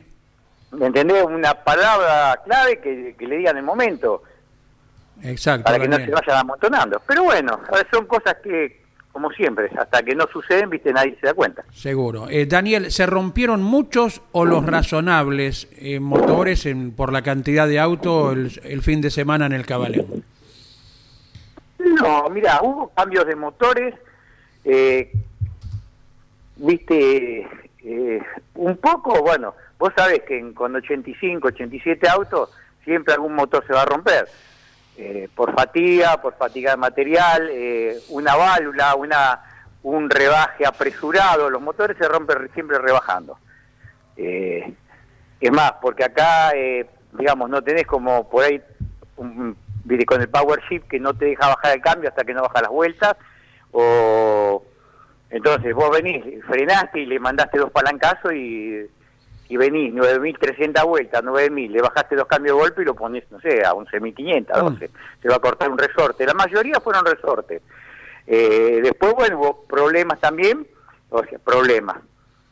[0.72, 1.24] ¿Me entendés?
[1.24, 4.24] Una palabra clave que, que le digan en el momento,
[5.24, 5.64] Exacto.
[5.64, 7.02] para que no se vayan amontonando.
[7.08, 7.60] Pero bueno,
[7.92, 11.64] son cosas que, como siempre, hasta que no suceden, viste, nadie se da cuenta.
[11.74, 12.30] Seguro.
[12.30, 17.80] Eh, Daniel, ¿se rompieron muchos o los razonables eh, motores en, por la cantidad de
[17.80, 20.24] autos el, el fin de semana en el Cabalén?
[21.80, 23.96] No, mira, hubo cambios de motores,
[24.66, 25.12] eh,
[26.58, 27.48] viste,
[27.84, 28.22] eh,
[28.56, 32.52] un poco, bueno, vos sabés que en- con 85, 87 autos
[32.84, 34.28] siempre algún motor se va a romper,
[34.98, 39.40] eh, por fatiga, por fatiga de material, eh, una válvula, una
[39.82, 43.38] un rebaje apresurado, los motores se rompen siempre rebajando.
[44.18, 44.74] Eh,
[45.40, 48.62] es más, porque acá, eh, digamos, no tenés como por ahí
[49.16, 49.56] un,
[50.06, 52.62] con el Power Shift que no te deja bajar el cambio hasta que no baja
[52.62, 53.16] las vueltas,
[53.72, 54.64] o
[55.30, 58.86] entonces vos venís, frenaste y le mandaste dos palancazos y,
[59.50, 63.42] y venís 9.300 vueltas, 9.000, le bajaste dos cambios de golpe y lo pones, no
[63.42, 64.90] sé, a 11.500, 12,
[65.22, 66.26] se va a cortar un resorte.
[66.26, 67.64] La mayoría fueron resortes.
[68.28, 70.68] Eh, después, bueno, hubo problemas también,
[71.10, 71.98] o sea, problemas.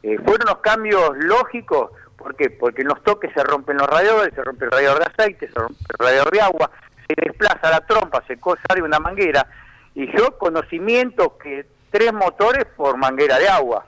[0.01, 2.49] Eh, fueron los cambios lógicos, ¿por qué?
[2.49, 5.59] Porque en los toques se rompen los radiadores, se rompe el radiador de aceite, se
[5.59, 6.71] rompe el radiador de agua,
[7.07, 9.45] se desplaza la trompa, se sale una manguera.
[9.93, 13.85] Y yo conocimiento que tres motores por manguera de agua,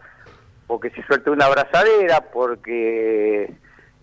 [0.70, 3.51] porque se suelta una abrazadera, porque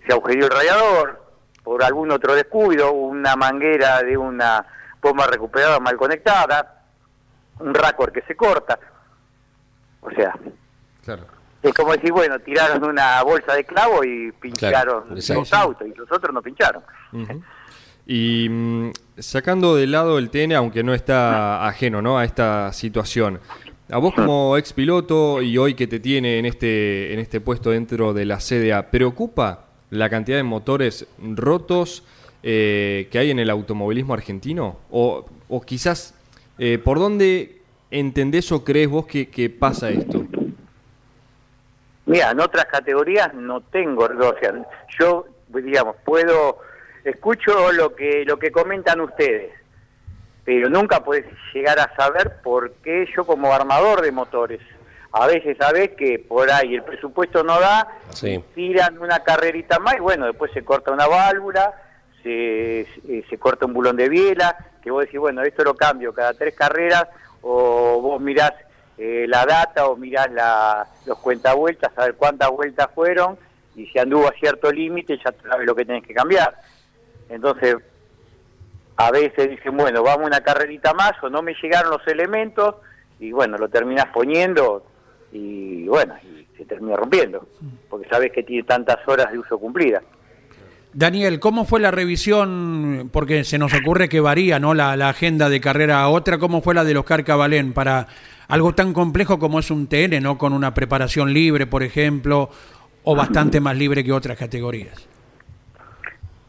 [0.04, 1.22] se agujereó el radiador,
[1.62, 4.66] por algún otro descuido, una manguera de una
[5.00, 6.82] bomba recuperada mal conectada,
[7.60, 8.80] un raccord que se corta.
[10.00, 10.34] O sea,
[11.04, 11.22] Claro.
[11.62, 15.40] es como decir, bueno, tiraron una bolsa de clavo y pincharon Claro, exacto.
[15.42, 16.82] los autos y los otros no pincharon.
[18.08, 22.18] Y mm, sacando de lado el TN, aunque no está ajeno ¿no?
[22.18, 23.38] a esta situación,
[23.90, 27.70] a vos como ex piloto y hoy que te tiene en este, en este puesto
[27.70, 32.04] dentro de la CDA, ¿preocupa la cantidad de motores rotos
[32.42, 34.78] eh, que hay en el automovilismo argentino?
[34.90, 36.14] O, o quizás,
[36.58, 37.60] eh, ¿por dónde
[37.90, 40.24] entendés o crees vos que, que pasa esto?
[42.06, 44.66] Mira, en otras categorías no tengo, o sea,
[44.98, 46.58] yo, digamos, puedo,
[47.04, 49.52] escucho lo que, lo que comentan ustedes,
[50.46, 54.60] pero nunca puedes llegar a saber por qué yo como armador de motores,
[55.12, 58.42] a veces sabes que por ahí el presupuesto no da, Sí.
[58.54, 61.74] tiran una carrerita más y bueno, después se corta una válvula,
[62.22, 66.14] se, se, se corta un bulón de biela, que vos decís, bueno, esto lo cambio
[66.14, 67.06] cada tres carreras,
[67.42, 68.52] o vos mirás
[68.98, 73.36] eh, la data o mirás la, los cuentavueltas, a ver cuántas vueltas fueron,
[73.74, 76.54] y si anduvo a cierto límite ya sabes lo que tenés que cambiar.
[77.28, 77.76] Entonces,
[78.96, 82.76] a veces dicen, bueno, vamos una carrerita más, o no me llegaron los elementos,
[83.18, 84.84] y bueno, lo terminás poniendo,
[85.32, 87.46] y bueno, y se termina rompiendo,
[87.88, 90.02] porque sabes que tiene tantas horas de uso cumplida.
[90.92, 93.10] Daniel, ¿cómo fue la revisión?
[93.12, 94.72] Porque se nos ocurre que varía ¿no?
[94.72, 96.38] la, la agenda de carrera a otra.
[96.38, 98.06] ¿Cómo fue la del Oscar Cabalén para
[98.48, 100.38] algo tan complejo como es un TN, ¿no?
[100.38, 102.48] con una preparación libre, por ejemplo,
[103.04, 105.06] o bastante más libre que otras categorías?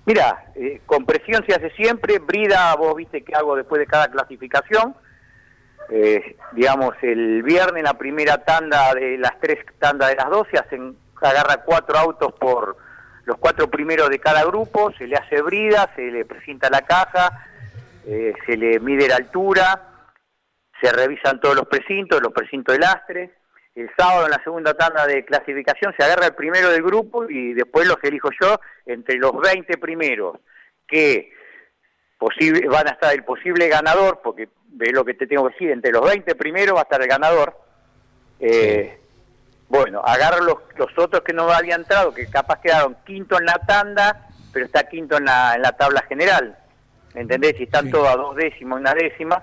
[0.07, 4.95] Mira, eh, compresión se hace siempre, brida, vos viste que hago después de cada clasificación.
[5.89, 10.95] Eh, digamos, el viernes, la primera tanda de las tres tandas de las 12, hacen,
[11.21, 12.77] agarra cuatro autos por
[13.25, 17.45] los cuatro primeros de cada grupo, se le hace brida, se le presenta la caja,
[18.05, 19.89] eh, se le mide la altura,
[20.79, 23.33] se revisan todos los precintos, los precintos de lastre.
[23.77, 27.53] El sábado en la segunda tanda de clasificación se agarra el primero del grupo y
[27.53, 30.37] después los elijo yo entre los 20 primeros
[30.87, 31.31] que
[32.17, 35.69] posible, van a estar el posible ganador, porque ve lo que te tengo que decir,
[35.71, 37.55] entre los 20 primeros va a estar el ganador.
[38.39, 38.97] Eh,
[39.69, 43.59] Bueno, agarro los, los otros que no habían entrado, que capaz quedaron quinto en la
[43.67, 46.57] tanda, pero está quinto en la, en la tabla general.
[47.13, 47.57] ¿Me ¿Entendés?
[47.57, 47.91] Si están Sí.
[47.91, 49.39] todos a dos décimas, una décima.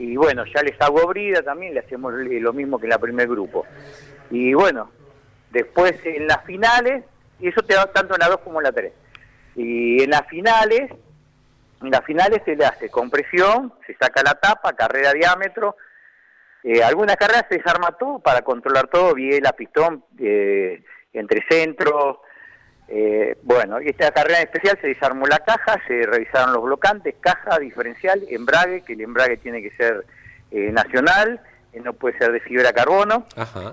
[0.00, 3.28] Y bueno, ya les hago brida también, le hacemos lo mismo que en la primer
[3.28, 3.66] grupo.
[4.30, 4.90] Y bueno,
[5.50, 7.04] después en las finales,
[7.38, 8.92] y eso te da tanto en la 2 como en la 3.
[9.56, 10.90] Y en las finales,
[11.82, 15.76] en las finales se le hace compresión, se saca la tapa, carrera diámetro,
[16.62, 20.82] eh, algunas carreras se desarma todo para controlar todo, biela, pistón, eh,
[21.12, 22.20] entre centros.
[22.92, 27.14] Eh, bueno, y esta carrera en especial se desarmó la caja, se revisaron los blocantes,
[27.20, 30.04] caja, diferencial, embrague, que el embrague tiene que ser
[30.50, 31.40] eh, nacional,
[31.72, 33.26] eh, no puede ser de fibra carbono.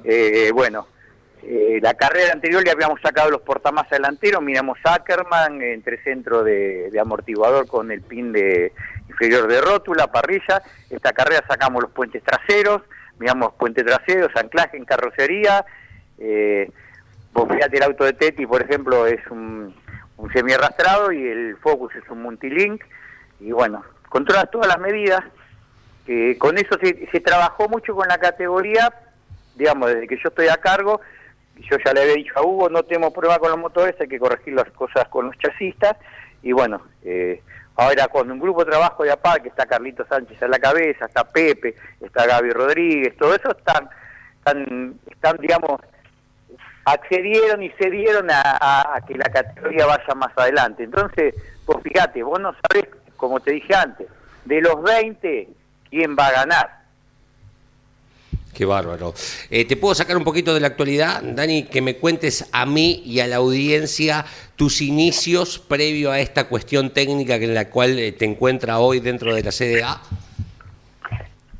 [0.03, 0.87] Eh, bueno,
[1.81, 6.99] la carrera anterior le habíamos sacado los portamasa delanteros, miramos Ackerman entre centro de, de
[6.99, 8.71] amortiguador con el pin de
[9.09, 10.61] inferior de rótula, parrilla.
[10.91, 12.83] Esta carrera sacamos los puentes traseros,
[13.17, 15.65] miramos puente traseros, anclaje en carrocería.
[16.19, 16.69] eh,
[17.33, 19.75] vos fíjate el auto de Teti, por ejemplo, es un,
[20.33, 22.83] semi-arrastrado y el Focus es un multilink.
[23.39, 25.23] Y bueno, controlas todas las medidas.
[26.05, 28.91] que con eso se, se trabajó mucho con la categoría,
[29.55, 31.01] digamos, desde que yo estoy a cargo.
[31.55, 34.19] Yo ya le había dicho a Hugo, no tenemos prueba con los motores, hay que
[34.19, 35.97] corregir las cosas con los chasistas.
[36.43, 37.41] Y bueno, eh,
[37.77, 41.05] ahora con un grupo de trabajo de APA, que está Carlito Sánchez a la cabeza,
[41.05, 43.89] está Pepe, está Gaby Rodríguez, todo eso están,
[44.39, 45.79] están, están digamos,
[46.93, 50.83] accedieron y cedieron a, a- a que la categoría vaya más adelante.
[50.83, 51.35] Entonces,
[51.65, 54.07] pues fíjate, vos no sabés, como te dije antes,
[54.45, 55.49] de los 20,
[55.89, 56.77] quién va a ganar.
[58.53, 59.13] Qué bárbaro.
[59.51, 61.63] Eh, ¿Te puedo sacar un poquito de la actualidad, Dani?
[61.65, 64.25] Que me cuentes a mí y a la audiencia
[64.55, 69.35] tus inicios previo a esta cuestión técnica en la cual eh, te encuentras hoy dentro
[69.35, 70.01] de la CDA.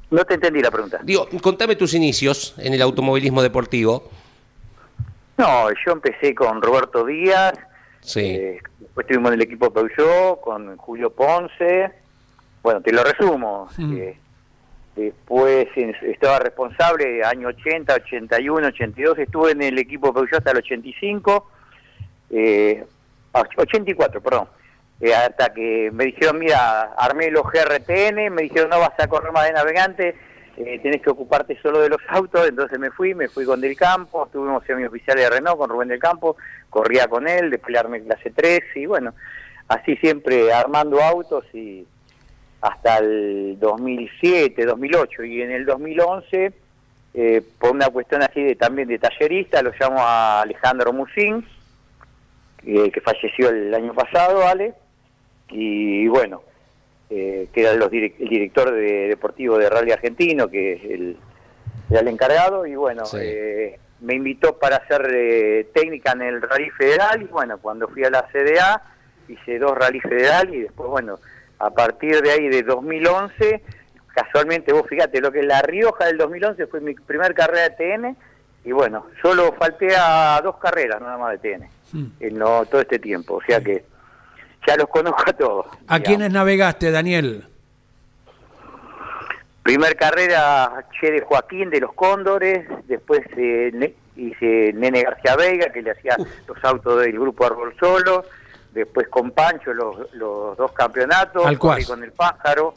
[0.10, 1.00] No te entendí la pregunta.
[1.04, 4.10] Digo, contame tus inicios en el automovilismo deportivo.
[5.38, 7.54] No, yo empecé con Roberto Díaz,
[8.02, 8.22] Sí.
[8.22, 11.92] eh, después estuvimos en el equipo Peugeot con Julio Ponce.
[12.64, 13.68] Bueno, te lo resumo.
[13.78, 13.98] Mm.
[13.98, 14.18] eh,
[14.96, 19.20] después estaba responsable año 80, 81, 82.
[19.20, 21.52] Estuve en el equipo Peugeot hasta el 85.
[22.32, 22.84] Eh,
[23.34, 24.48] ah, 84, perdón.
[25.00, 29.32] Eh, hasta que me dijeron, mira, armé los GRTN, me dijeron, no vas a correr
[29.32, 30.16] más de navegante,
[30.58, 33.78] eh, tenés que ocuparte solo de los autos, entonces me fui, me fui con Del
[33.78, 36.36] Campo, estuvimos semioficiales de Renault con Rubén Del Campo,
[36.72, 39.14] corría con él, después le armé clase 3 y bueno,
[39.68, 41.86] así siempre armando autos y
[42.62, 46.52] hasta el 2007, 2008 y en el 2011,
[47.14, 51.46] eh, por una cuestión así de también de tallerista, lo llamo a Alejandro Musín,
[52.66, 54.74] eh, que falleció el año pasado, ¿vale?
[55.50, 56.42] Y bueno,
[57.10, 61.18] eh, que era los direc- el director de, deportivo de Rally Argentino, que es el,
[61.90, 63.18] era el encargado, y bueno, Sí.
[63.22, 68.04] eh, me invitó para hacer eh, técnica en el Rally Federal, y bueno, cuando fui
[68.04, 68.82] a la CDA,
[69.28, 71.18] hice dos Rally Federal, y después, bueno,
[71.60, 73.62] a partir de ahí de 2011,
[74.14, 77.76] casualmente vos fíjate, lo que es La Rioja del 2011 fue mi primer carrera de
[77.76, 78.16] TN,
[78.66, 82.06] y bueno, solo falté a dos carreras nada más de TN Mm.
[82.20, 83.86] en lo- todo este tiempo, o sea que
[84.68, 85.66] ya los conozco a todos.
[85.88, 87.48] ¿A quiénes navegaste, Daniel?
[89.64, 95.72] Primer carrera Che de Joaquín de los Cóndores, después eh, Ne- hice Nene García Veiga,
[95.72, 96.16] que le hacía
[96.48, 98.26] los autos del grupo Árbol Solo,
[98.74, 101.86] después con Pancho los, los dos campeonatos, Alcuaz.
[101.86, 102.74] con el pájaro,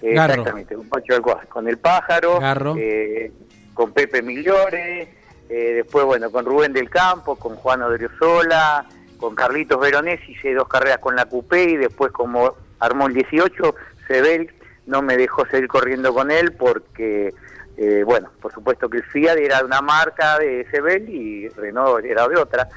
[0.00, 0.32] eh, Garro.
[0.34, 2.74] exactamente, con Pancho Alcuaz, con el pájaro, Garro.
[2.78, 3.32] eh,
[3.74, 5.02] con Pepe Migliore,
[5.48, 8.84] eh, después bueno, con Rubén del Campo, con Juan Odriozola,
[9.22, 13.72] con Carlitos Veronesi, hice dos carreras con la Coupé y después como armó el 18,
[14.08, 14.50] Sebel
[14.86, 17.32] no me dejó seguir corriendo con él porque,
[17.76, 22.04] eh, bueno, por supuesto que el Fiat era de una marca de Sebel y Renault
[22.04, 22.68] era de otra.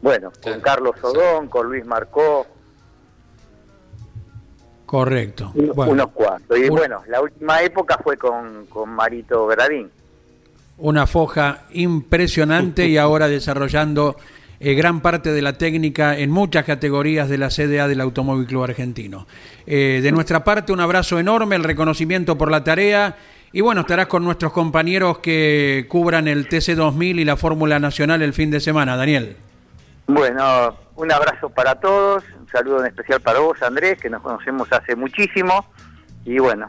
[0.00, 2.46] Bueno, con Carlos Odón, con Luis Marcó,
[4.86, 5.50] Correcto.
[5.54, 6.56] un- Bueno, unos cuantos.
[6.56, 9.90] Y un- bueno, la última época fue con, con Marito Gradín.
[10.82, 14.16] una foja impresionante y ahora desarrollando
[14.60, 18.64] eh, gran parte de la técnica en muchas categorías de la CDA del Automóvil Club
[18.64, 19.26] Argentino.
[19.66, 23.16] Eh, de nuestra parte, un abrazo enorme, el reconocimiento por la tarea
[23.52, 28.32] y bueno, estarás con nuestros compañeros que cubran el TC2000 y la Fórmula Nacional el
[28.32, 29.36] fin de semana, Daniel.
[30.06, 34.72] Bueno, un abrazo para todos, un saludo en especial para vos, Andrés, que nos conocemos
[34.72, 35.66] hace muchísimo.
[36.24, 36.66] Y bueno,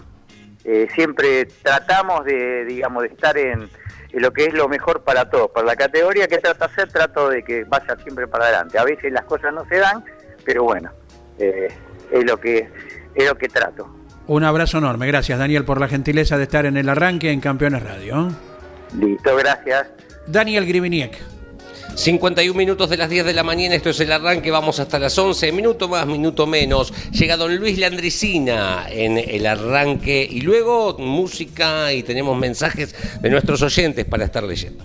[0.64, 3.70] eh, siempre tratamos de, digamos, de estar en,
[4.14, 5.52] lo que es lo mejor para todos.
[5.52, 8.78] Para la categoría que trato de hacer, trato de que vaya siempre para adelante.
[8.78, 10.04] A veces las cosas no se dan,
[10.46, 10.92] pero bueno,
[11.38, 11.70] eh,
[12.12, 12.70] es lo que
[13.16, 13.94] es lo que trato.
[14.28, 15.08] Un abrazo enorme.
[15.08, 18.28] Gracias, Daniel, por la gentileza de estar en el arranque en Campeones Radio.
[18.28, 18.32] ¿eh?
[18.98, 19.88] Listo, gracias.
[20.28, 21.18] Daniel Griviniek.
[21.96, 25.18] 51 minutos de las 10 de la mañana, esto es el arranque, vamos hasta las
[25.18, 26.94] 11, minuto más, minuto menos.
[27.12, 33.62] Llega don Luis Landricina en el arranque y luego música y tenemos mensajes de nuestros
[33.62, 34.84] oyentes para estar leyendo.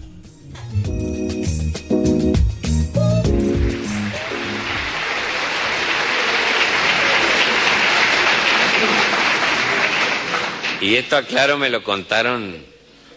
[10.81, 12.55] Y esto, aclaro, me lo contaron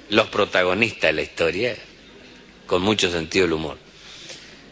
[0.09, 1.75] los protagonistas de la historia,
[2.70, 3.78] con mucho sentido del humor.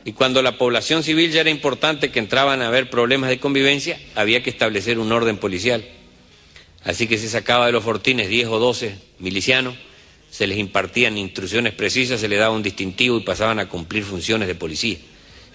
[0.06, 4.00] Y cuando la población civil ya era importante que entraban a haber problemas de convivencia,
[4.16, 5.84] había que establecer un orden policial.
[6.86, 9.76] Así que se sacaba de los fortines 10 o 12 milicianos,
[10.30, 14.48] se les impartían instrucciones precisas, se les daba un distintivo y pasaban a cumplir funciones
[14.48, 14.98] de policía.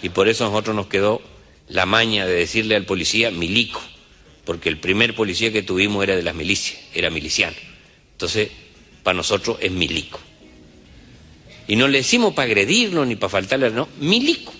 [0.03, 1.22] Y por eso a nosotros nos quedó
[1.68, 3.80] la maña de decirle al policía milico,
[4.45, 7.57] porque el primer policía que tuvimos era de las milicias, era miliciano.
[8.12, 8.51] Entonces,
[9.05, 10.18] para nosotros es milico.
[11.68, 14.52] Y no le decimos para agredirnos ni para faltarle, no, milico.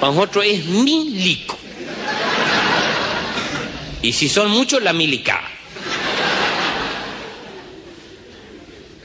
[0.00, 1.58] Para nosotros es milico.
[4.02, 5.48] Y si son muchos, la milicada.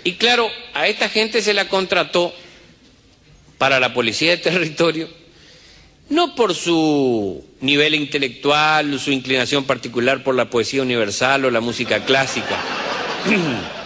[0.04, 2.34] Y claro, a esta gente se la contrató
[3.58, 5.10] para la policía de territorio,
[6.10, 12.06] no por su nivel intelectual, su inclinación particular por la poesía universal o la música
[12.06, 12.58] clásica.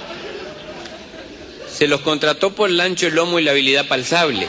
[1.73, 4.47] Se los contrató por el ancho, el lomo y la habilidad palsable.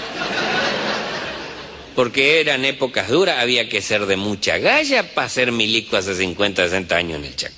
[1.94, 6.64] Porque eran épocas duras, había que ser de mucha galla para ser milico hace 50,
[6.64, 7.54] 60 años en el Chaco.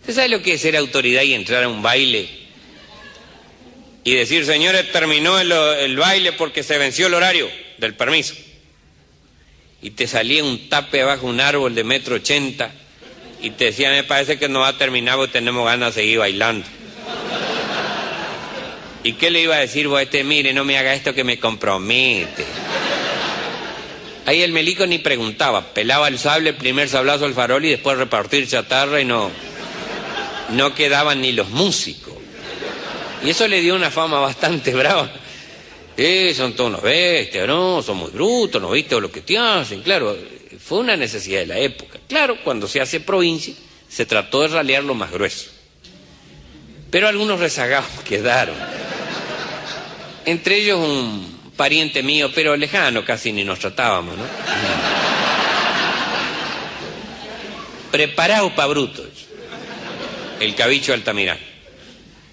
[0.00, 2.28] ¿Usted sabe lo que es ser autoridad y entrar a un baile
[4.04, 7.48] y decir, señores, terminó el, baile porque se venció el horario
[7.78, 8.34] del permiso?
[9.82, 12.70] Y te salía un tape abajo un árbol de metro ochenta
[13.42, 16.18] y te decía, me parece que no va a terminar porque tenemos ganas de seguir
[16.18, 16.66] bailando.
[19.02, 20.24] ¿Y qué le iba a decir este?
[20.24, 22.44] Mire, no me haga esto que me compromete.
[24.26, 28.46] Ahí el melico ni preguntaba, pelaba el sable, primer sablazo al farol y después repartir
[28.46, 29.30] chatarra y no,
[30.50, 32.14] no quedaban ni los músicos.
[33.24, 35.10] Y eso le dio una fama bastante brava.
[35.96, 37.82] Eh, son todos unos bestias, ¿no?
[37.82, 39.82] Son muy brutos, ¿no viste lo que te hacen?
[39.82, 40.16] Claro,
[40.62, 41.98] fue una necesidad de la época.
[42.06, 43.54] Claro, cuando se hace provincia,
[43.88, 45.50] se trató de ralear lo más grueso.
[46.90, 48.56] Pero algunos rezagados quedaron.
[50.30, 54.22] Entre ellos un pariente mío, pero lejano, casi ni nos tratábamos, ¿no?
[57.90, 59.08] Preparado para brutos.
[60.38, 61.40] El cabicho Altamirán.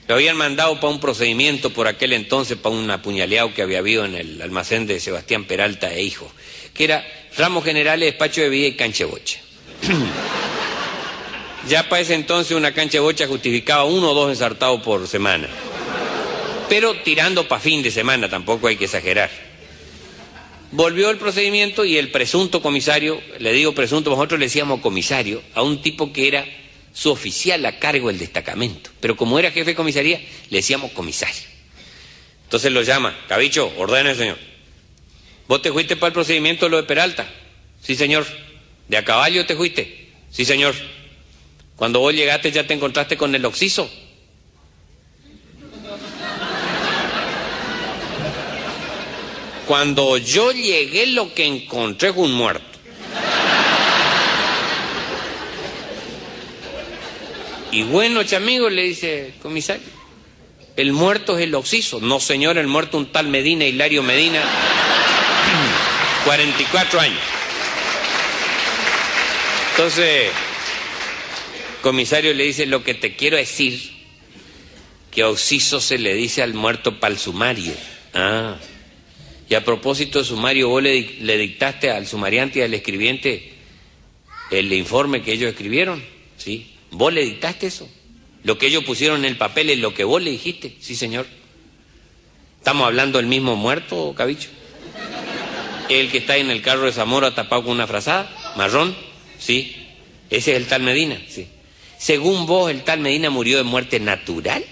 [0.08, 4.06] Lo habían mandado para un procedimiento por aquel entonces, para un apuñaleado que había habido
[4.06, 6.32] en el almacén de Sebastián Peralta e Hijo,
[6.76, 7.04] que era
[7.36, 9.39] ramos generales, despacho de vida y cancha de bocha.
[11.68, 15.50] ya para ese entonces una cancha de bocha justificaba uno o dos ensartados por semana.
[16.70, 19.30] Pero tirando para fin de semana, tampoco hay que exagerar.
[20.72, 25.61] Volvió el procedimiento y el presunto comisario, le digo presunto, nosotros le decíamos comisario, a
[25.63, 26.45] un tipo que era
[26.93, 28.89] su oficial a cargo del destacamento.
[28.99, 31.43] Pero como era jefe de comisaría, le decíamos comisario.
[32.43, 34.38] Entonces lo llama, Cabicho, ordene, señor.
[35.47, 37.30] ¿Vos te fuiste para el procedimiento de lo de Peralta?
[37.82, 38.26] Sí, señor.
[38.89, 40.09] ¿De a caballo te fuiste?
[40.32, 40.76] Sí, señor.
[41.78, 43.89] Cuando vos llegaste ya te encontraste con el oxiso.
[49.68, 52.65] Cuando yo llegué lo que encontré fue un muerto.
[57.72, 59.84] Y bueno, chamigo, le dice comisario,
[60.78, 61.99] el muerto es el oxiso.
[61.99, 64.41] No, señor, el muerto un tal Medina, Hilario Medina,
[66.26, 67.20] 44 años.
[69.72, 70.32] Entonces,
[71.82, 73.91] comisario le dice, lo que te quiero decir,
[75.11, 77.74] que oxiso se le dice al muerto para el sumario.
[78.13, 78.55] Ah,
[79.50, 83.54] y a propósito sumario, vos le, le dictaste al sumariante y al escribiente
[84.52, 86.04] el informe que ellos escribieron,
[86.38, 86.74] ¿sí?
[86.91, 87.89] ¿Vos le dictaste eso?
[88.43, 90.76] Lo que ellos pusieron en el papel es lo que vos le dijiste.
[90.80, 91.26] Sí, señor.
[92.60, 94.50] ¿Estamos hablando del mismo muerto, Cabicho?
[95.89, 98.30] ¿El que está en el carro de Zamora tapado con una frazada?
[98.58, 98.95] ¿Marrón?
[99.39, 99.76] Sí.
[100.30, 101.22] ¿Ese es el tal Medina?
[101.30, 101.48] Sí.
[101.98, 104.64] Según vos, el tal Medina murió de muerte natural.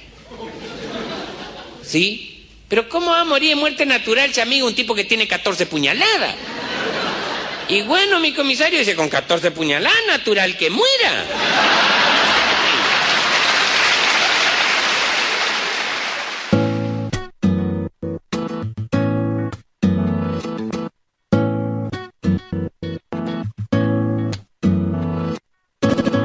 [1.84, 2.35] ¿Sí?
[2.68, 6.36] Pero ¿cómo va a morir de muerte natural, chamigo, un tipo que tiene 14 puñaladas?
[7.68, 11.26] Y bueno, mi comisario dice, con 14 puñaladas, natural que muera.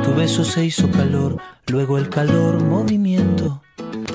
[0.03, 3.63] Tu beso se hizo calor, luego el calor movimiento,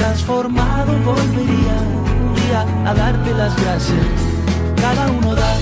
[0.00, 1.76] transformado volvería
[2.24, 4.06] un día a darte las gracias.
[4.80, 5.54] Cada uno da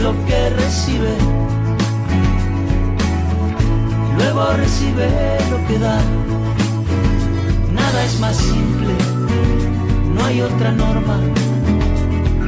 [0.00, 1.12] lo que recibe,
[4.16, 5.08] luego recibe
[5.50, 6.00] lo que da.
[7.72, 8.94] Nada es más simple,
[10.14, 11.18] no hay otra norma,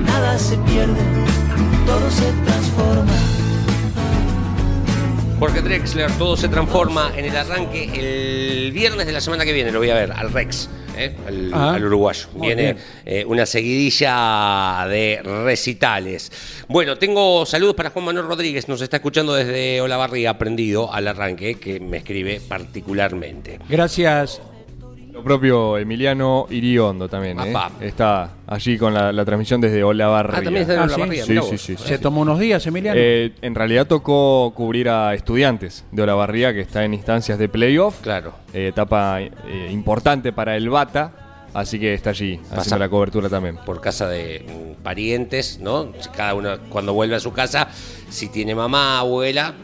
[0.07, 1.03] nada se pierde,
[1.87, 3.13] todo se transforma.
[5.41, 9.73] Jorge Drexler, todo se transforma en el arranque el viernes de la semana que viene,
[9.73, 10.69] lo voy a ver, al Rex.
[10.97, 11.15] ¿Eh?
[11.27, 12.29] al, Ah, al uruguayo.
[12.35, 16.31] Viene eh, una seguidilla de recitales.
[16.69, 21.57] Bueno, tengo saludos para Juan Manuel Rodríguez, nos está escuchando desde Olavarría, aprendido al arranque,
[21.57, 23.59] que me escribe particularmente.
[23.69, 24.41] Gracias.
[25.15, 27.51] Lo propio Emiliano Iriondo también, ¿eh?
[27.51, 27.71] Apá.
[27.81, 30.39] Está allí con la, la transmisión desde Olavarría.
[30.39, 31.35] Ah, también está en Ah, Olavarría, sí.
[31.35, 31.85] Sí, sí, sí, sí.
[31.89, 32.99] Se tomó unos días, Emiliano.
[33.01, 38.01] Eh, en realidad tocó cubrir a estudiantes de Olavarría que está en instancias de playoff.
[38.01, 38.35] Claro.
[38.53, 39.31] Eh, etapa eh,
[39.71, 41.13] importante para el Bata.
[41.55, 42.63] Así que está allí Pasa.
[42.63, 43.57] haciendo la cobertura también.
[43.65, 44.45] por casa de
[44.79, 45.93] mm, parientes, ¿no?
[46.17, 47.69] Cada uno cuando vuelve a su casa,
[48.11, 49.55] si tiene mamá, abuela,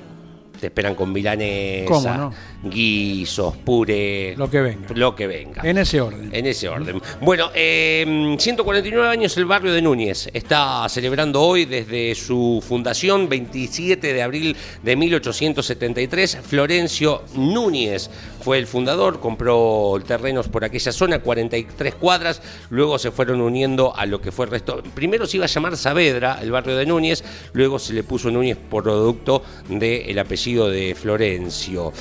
[0.61, 2.33] te esperan con milanesa, ¿Cómo no?
[2.63, 4.89] Guisos, puré, Lo que venga.
[4.95, 5.63] lo que venga.
[5.65, 6.29] en ese orden.
[6.33, 7.01] En ese orden.
[7.21, 10.29] Bueno, eh, 149 años el barrio de Núñez.
[10.33, 16.39] Está celebrando hoy desde su fundación, 27 de abril de 1873.
[16.43, 18.11] Florencio Núñez
[18.43, 22.43] fue el fundador, compró terrenos por aquella zona, 43 cuadras.
[22.71, 24.83] Luego se fueron uniendo a lo que fue el resto.
[24.95, 27.25] Primero se iba a llamar Saavedra, el barrio de Núñez.
[27.53, 31.93] Luego se le puso Núñez por producto del apellido de Florencio.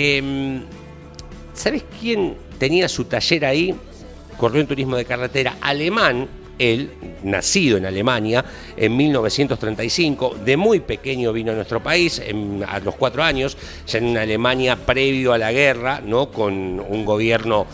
[0.00, 0.62] Em,
[1.54, 3.74] ¿Sabes quién tenía su taller ahí?
[4.36, 6.92] Corrió en turismo de carretera alemán, él,
[7.24, 8.44] nacido en Alemania
[8.76, 12.22] en 1935, de muy pequeño vino a nuestro país,
[12.68, 13.56] a los cuatro años,
[13.88, 16.30] ya en una Alemania previo a la guerra, ¿no?
[16.30, 17.66] con un gobierno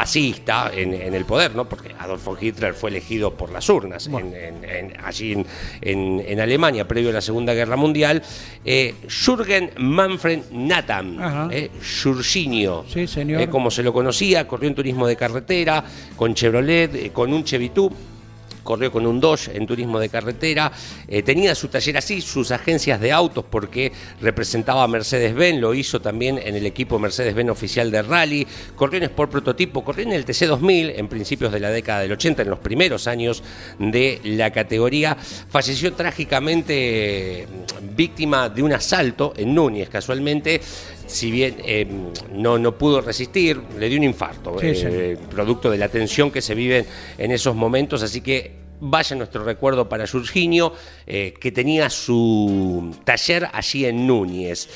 [0.00, 1.66] fascista en, en el poder, ¿no?
[1.66, 5.32] porque Adolfo Hitler fue elegido por las urnas en- en- en- allí
[5.80, 8.22] en, Alemania, previo a la Segunda Guerra Mundial.
[8.62, 11.70] Eh, Jürgen Manfred Nathan, eh,
[12.88, 13.40] Sí, señor.
[13.40, 15.82] eh, como se lo conocía, corrió en turismo de carretera,
[16.14, 17.90] con Chevrolet, eh, con un Chevitú.
[18.66, 20.70] Corrió con un Dodge en turismo de carretera,
[21.08, 26.00] eh, tenía su taller así, sus agencias de autos porque representaba a Mercedes-Benz, lo hizo
[26.00, 30.26] también en el equipo Mercedes-Benz oficial de rally, corrió en Sport Prototipo, corrió en el
[30.26, 33.42] TC2000 en principios de la década del 80, en los primeros años
[33.78, 37.46] de la categoría, falleció trágicamente eh,
[37.94, 40.60] víctima de un asalto en Núñez, casualmente,
[41.06, 41.86] si bien eh,
[42.32, 45.26] no, no pudo resistir, le dio un infarto, Sí, eh, sí.
[45.30, 46.84] producto de la tensión que se vive
[47.18, 50.72] en esos momentos, así que vaya nuestro recuerdo para Jorginho,
[51.06, 54.68] eh, que tenía su taller allí en Núñez.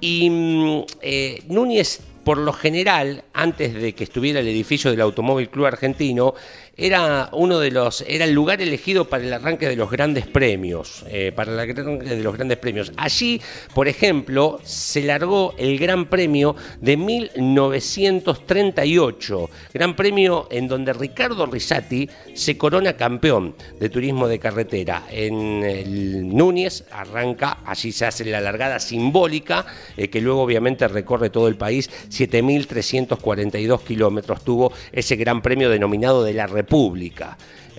[0.00, 5.48] Y mm, eh, Núñez, por lo general, antes de que estuviera el edificio del Automóvil
[5.48, 6.34] Club Argentino,
[6.80, 11.04] era uno de los, era el lugar elegido para el arranque de los grandes premios,
[11.08, 12.92] eh, para el arranque de los grandes premios.
[12.96, 13.40] Allí,
[13.74, 22.08] por ejemplo, se largó el Gran Premio de 1938, Gran Premio en donde Ricardo Risati
[22.32, 25.02] se corona campeón de turismo de carretera.
[25.10, 29.66] En Núñez arranca, allí se hace la largada simbólica,
[29.96, 36.22] eh, que luego obviamente recorre todo el país, 7.342 kilómetros tuvo ese Gran Premio denominado
[36.22, 36.67] de la República.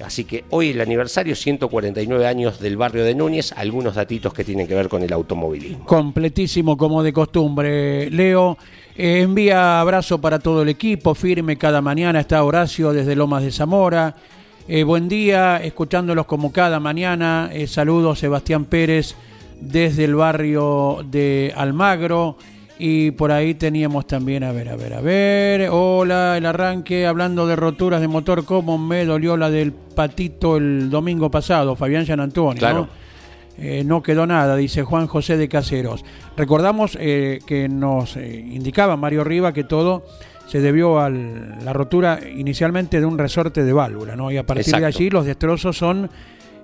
[0.03, 4.67] Así que hoy el aniversario, 149 años del barrio de Núñez, algunos datitos que tienen
[4.67, 5.85] que ver con el automovilismo.
[5.85, 8.09] Completísimo como de costumbre.
[8.09, 8.57] Leo,
[8.95, 13.51] eh, envía abrazo para todo el equipo, firme cada mañana está Horacio desde Lomas de
[13.51, 14.15] Zamora.
[14.67, 17.49] Eh, buen día, escuchándolos como cada mañana.
[17.51, 19.15] Eh, saludos Sebastián Pérez
[19.59, 22.37] desde el barrio de Almagro.
[22.81, 25.67] Y por ahí teníamos también, a ver, a ver, a ver.
[25.69, 30.89] Hola, el arranque, hablando de roturas de motor, ¿cómo me dolió la del patito el
[30.89, 31.75] domingo pasado?
[31.75, 32.79] Fabián San Antonio, Claro.
[32.79, 33.09] ¿no?
[33.61, 36.05] Eh, no quedó nada, dice Juan José de Caseros.
[36.37, 40.05] Recordamos eh, que nos eh, indicaba Mario Riva que todo
[40.47, 44.31] se debió a la rotura inicialmente de un resorte de válvula, ¿no?
[44.31, 46.09] Y a partir de allí los destrozos son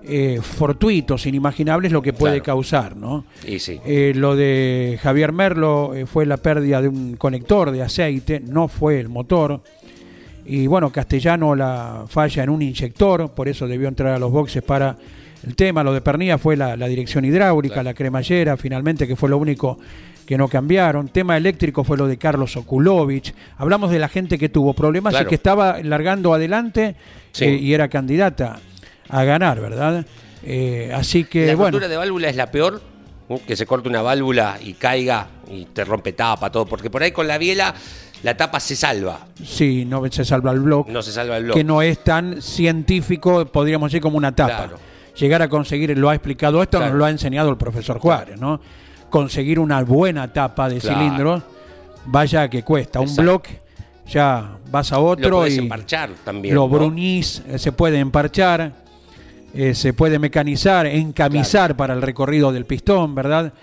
[0.07, 2.43] eh, fortuitos, inimaginables lo que puede Claro.
[2.57, 3.25] causar, ¿no?
[3.47, 3.79] Y sí.
[3.85, 8.67] Eh, lo de Javier Merlo eh, fue la pérdida de un conector de aceite, no
[8.67, 9.61] fue el motor.
[10.45, 14.61] Y bueno, Castellano la falla en un inyector, por eso debió entrar a los boxes
[14.61, 14.95] para
[15.45, 15.83] el tema.
[15.83, 19.79] Lo de Pernilla fue la, la dirección hidráulica, la cremallera, finalmente, que fue lo único
[20.25, 21.07] que no cambiaron.
[21.09, 23.33] Tema eléctrico fue lo de Carlos Okulovich.
[23.57, 25.27] Hablamos de la gente que tuvo problemas Claro.
[25.27, 26.95] y que estaba largando adelante
[27.31, 27.45] Sí.
[27.45, 28.59] eh, y era candidata
[29.09, 30.05] a ganar, ¿verdad?
[30.43, 31.79] Eh, así que, la bueno.
[31.79, 32.81] de válvula es la peor,
[33.29, 33.39] ¿no?
[33.45, 37.11] que se corte una válvula y caiga y te rompe tapa, todo, porque por ahí
[37.11, 37.73] con la biela
[38.23, 40.89] la tapa se salva, Sí, no se salva el blog.
[40.89, 41.59] no se salva el bloque.
[41.59, 44.55] que no es tan científico, podríamos decir, como una tapa.
[44.57, 44.77] Claro.
[45.17, 46.91] Llegar a conseguir, lo ha explicado esto, Claro.
[46.93, 48.59] nos lo ha enseñado el profesor Juárez, ¿no?
[49.09, 50.97] Conseguir una buena tapa de Claro.
[50.99, 51.43] cilindros,
[52.05, 52.99] vaya que cuesta.
[52.99, 53.59] Un bloque,
[54.07, 56.53] ya vas a Lo otro podés y emparchar también.
[56.53, 56.69] lo ¿no?
[56.69, 58.73] brunís, eh, se puede emparchar,
[59.55, 63.53] eh, se puede mecanizar, encamisar para el recorrido del pistón, ¿verdad?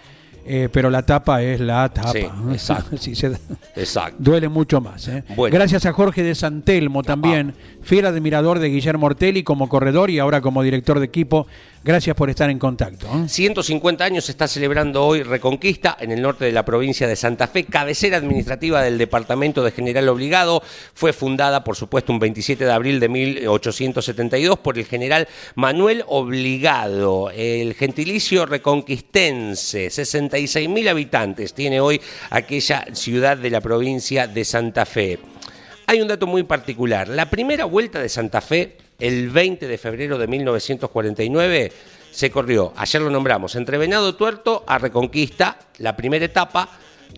[0.45, 2.11] eh, pero la tapa es la tapa.
[2.13, 2.97] Sí, exacto.
[2.99, 3.39] Sí, se da-
[3.77, 4.17] Exacto.
[4.19, 5.07] Duele mucho más.
[5.07, 5.23] ¿eh?
[5.37, 5.55] Bueno.
[5.55, 10.41] Gracias a Jorge de Santelmo también, fiel admirador de Guillermo Ortelli como corredor y ahora
[10.41, 11.47] como director de equipo.
[11.85, 13.09] Gracias por estar en contacto.
[13.09, 13.29] ¿eh?
[13.29, 17.49] 150 años se está celebrando hoy Reconquista en el norte de la provincia de Santa
[17.49, 20.63] Fe, cabecera administrativa del departamento de General Obligado.
[20.95, 25.27] Fue fundada, por supuesto, un 27 de abril de 1872 por el general
[25.57, 27.31] Manuel Obligado.
[27.31, 34.87] El gentilicio reconquistense, 66 mil habitantes tiene hoy aquella ciudad de la provincia de Santa
[34.87, 35.19] Fe.
[35.89, 37.09] Hay un dato muy particular.
[37.09, 41.73] La primera vuelta de Santa Fe, el 20 de febrero de 1949,
[42.13, 46.69] se corrió, ayer lo nombramos, entre Venado Tuerto a Reconquista, la primera etapa,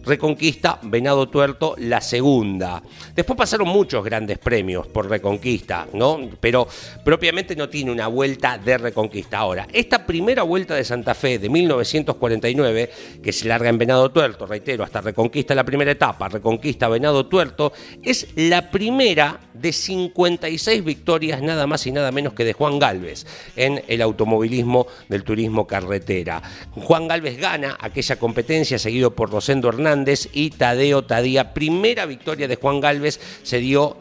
[0.04, 2.82] Reconquista, Venado Tuerto, la segunda.
[3.14, 6.28] Después pasaron muchos grandes premios por Reconquista, ¿no?
[6.40, 6.68] Pero
[7.04, 9.38] propiamente no tiene una vuelta de Reconquista.
[9.38, 12.90] Ahora, esta primera vuelta de Santa Fe de 1949,
[13.22, 17.72] que se larga en Venado Tuerto, reitero, hasta Reconquista la primera etapa, Reconquista Venado Tuerto,
[18.02, 23.26] es la primera de 56 victorias nada más y nada menos que de Juan Galvez
[23.56, 26.42] en el automovilismo del turismo carretera.
[26.72, 29.83] Juan Galvez gana aquella competencia seguido por Rosendo Hernández
[30.32, 31.54] y Tadeo Tadía.
[31.54, 33.96] Primera victoria de Juan Galvez se dio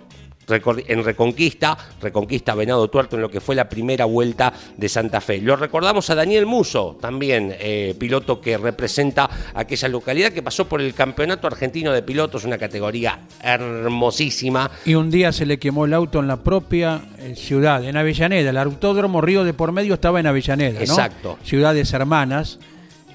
[0.88, 5.40] en Reconquista, Reconquista Venado Tuerto en lo que fue la primera vuelta de Santa Fe.
[5.40, 10.82] Lo recordamos a Daniel Muso, también eh, piloto que representa aquella localidad que pasó por
[10.82, 14.70] el Campeonato Argentino de Pilotos, una categoría hermosísima.
[14.86, 18.50] Y un día se le quemó el auto en la propia eh, ciudad, en Avellaneda.
[18.50, 20.82] El autódromo Río de por medio estaba en Avellaneda, ¿no?
[20.82, 21.38] Exacto.
[21.44, 22.60] Ciudades hermanas.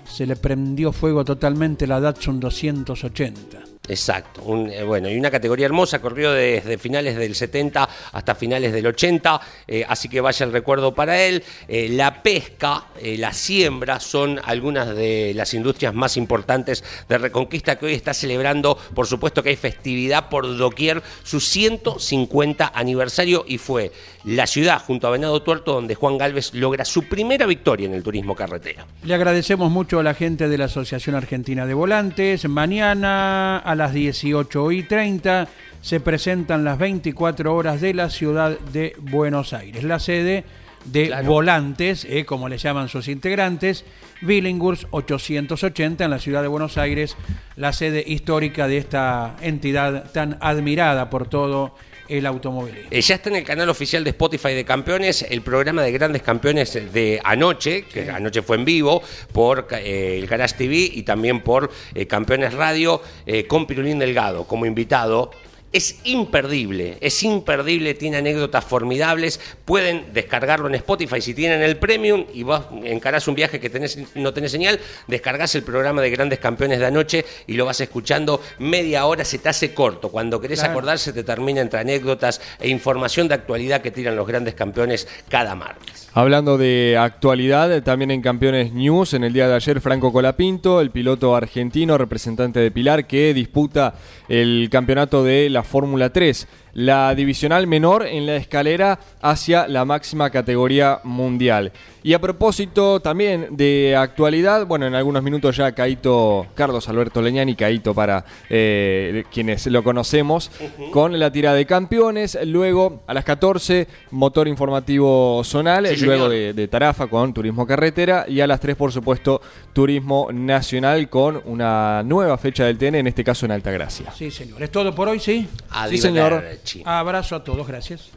[0.09, 3.67] Se le prendió fuego totalmente la Datsun 280.
[3.89, 8.72] Exacto, un, eh, bueno, y una categoría hermosa, corrió desde finales del 70 hasta finales
[8.72, 11.43] del 80, eh, así que vaya el recuerdo para él.
[11.66, 17.86] Eh, la pesca, la siembra son algunas de las industrias más importantes de Reconquista que
[17.86, 23.93] hoy está celebrando, por supuesto que hay festividad por doquier, su 150 aniversario y fue
[24.24, 28.03] la ciudad junto a Venado Tuerto donde Juan Galvez logra su primera victoria en el
[28.03, 28.86] turismo carretera.
[29.05, 32.47] Le agradecemos mucho a la gente de la Asociación Argentina de Volantes.
[32.49, 35.49] Mañana a las 18 y 30
[35.81, 39.85] se presentan las 24 horas de la ciudad de Buenos Aires.
[39.85, 40.45] La sede
[40.85, 41.26] de Claro.
[41.29, 43.85] Volantes, eh, como le llaman sus integrantes,
[44.22, 47.16] Billinghurst 880 en la ciudad de Buenos Aires,
[47.57, 51.74] la sede histórica de esta entidad tan admirada por todo
[52.09, 52.88] el automovilismo.
[52.90, 56.22] Eh, ya está en el canal oficial de Spotify de Campeones el programa de grandes
[56.22, 59.02] campeones de anoche, que anoche fue en vivo
[59.32, 63.02] por eh, el Garage TV y también por eh, Campeones Radio
[63.46, 65.30] con Pirulín Delgado como invitado.
[65.70, 69.38] Es imperdible, es imperdible, tiene anécdotas formidables.
[69.66, 73.98] Pueden descargarlo en Spotify si tienen el premium y vos encarás un viaje que tenés,
[74.14, 78.40] no tenés señal, descargas el programa de grandes campeones de anoche y lo vas escuchando
[78.58, 80.08] media hora, se te hace corto.
[80.08, 80.72] Cuando querés Claro.
[80.72, 85.06] acordar se te termina entre anécdotas e información de actualidad que tiran los grandes campeones
[85.28, 86.08] cada martes.
[86.14, 90.90] Hablando de actualidad, también en Campeones News, en el día de ayer, Franco Colapinto, el
[90.90, 93.94] piloto argentino, representante de Pilar, que disputa
[94.28, 96.46] el campeonato de la Fórmula 3,
[96.79, 101.72] la divisional menor en la escalera hacia la máxima categoría mundial.
[102.05, 107.57] Y a propósito también de actualidad, bueno, en algunos minutos ya Caito, Carlos Alberto Leñani,
[107.57, 110.53] Caito para eh, quienes lo conocemos,
[110.93, 112.39] con la tirada de campeones.
[112.47, 115.89] Luego a las 14, motor informativo zonal.
[115.89, 118.24] Sí, luego de, de Tarafa con turismo carretera.
[118.29, 123.07] Y a las 3, por supuesto, turismo nacional con una nueva fecha del TN, en
[123.09, 124.12] este caso en Altagracia.
[124.16, 124.62] Sí, señor.
[124.62, 125.49] ¿Es todo por hoy, sí?
[125.70, 126.03] Arrivederci.
[126.03, 126.45] señor.
[126.84, 128.10] Abrazo a todos, gracias.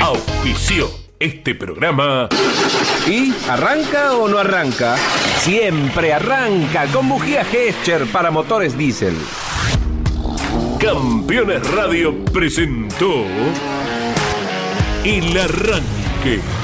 [0.00, 2.28] Auspició este programa.
[3.06, 4.96] ¿Y arranca o no arranca?
[5.38, 9.16] Siempre arranca con bujía Gescher para motores diésel.
[10.78, 13.24] Campeones Radio presentó
[15.04, 16.63] El Arranque.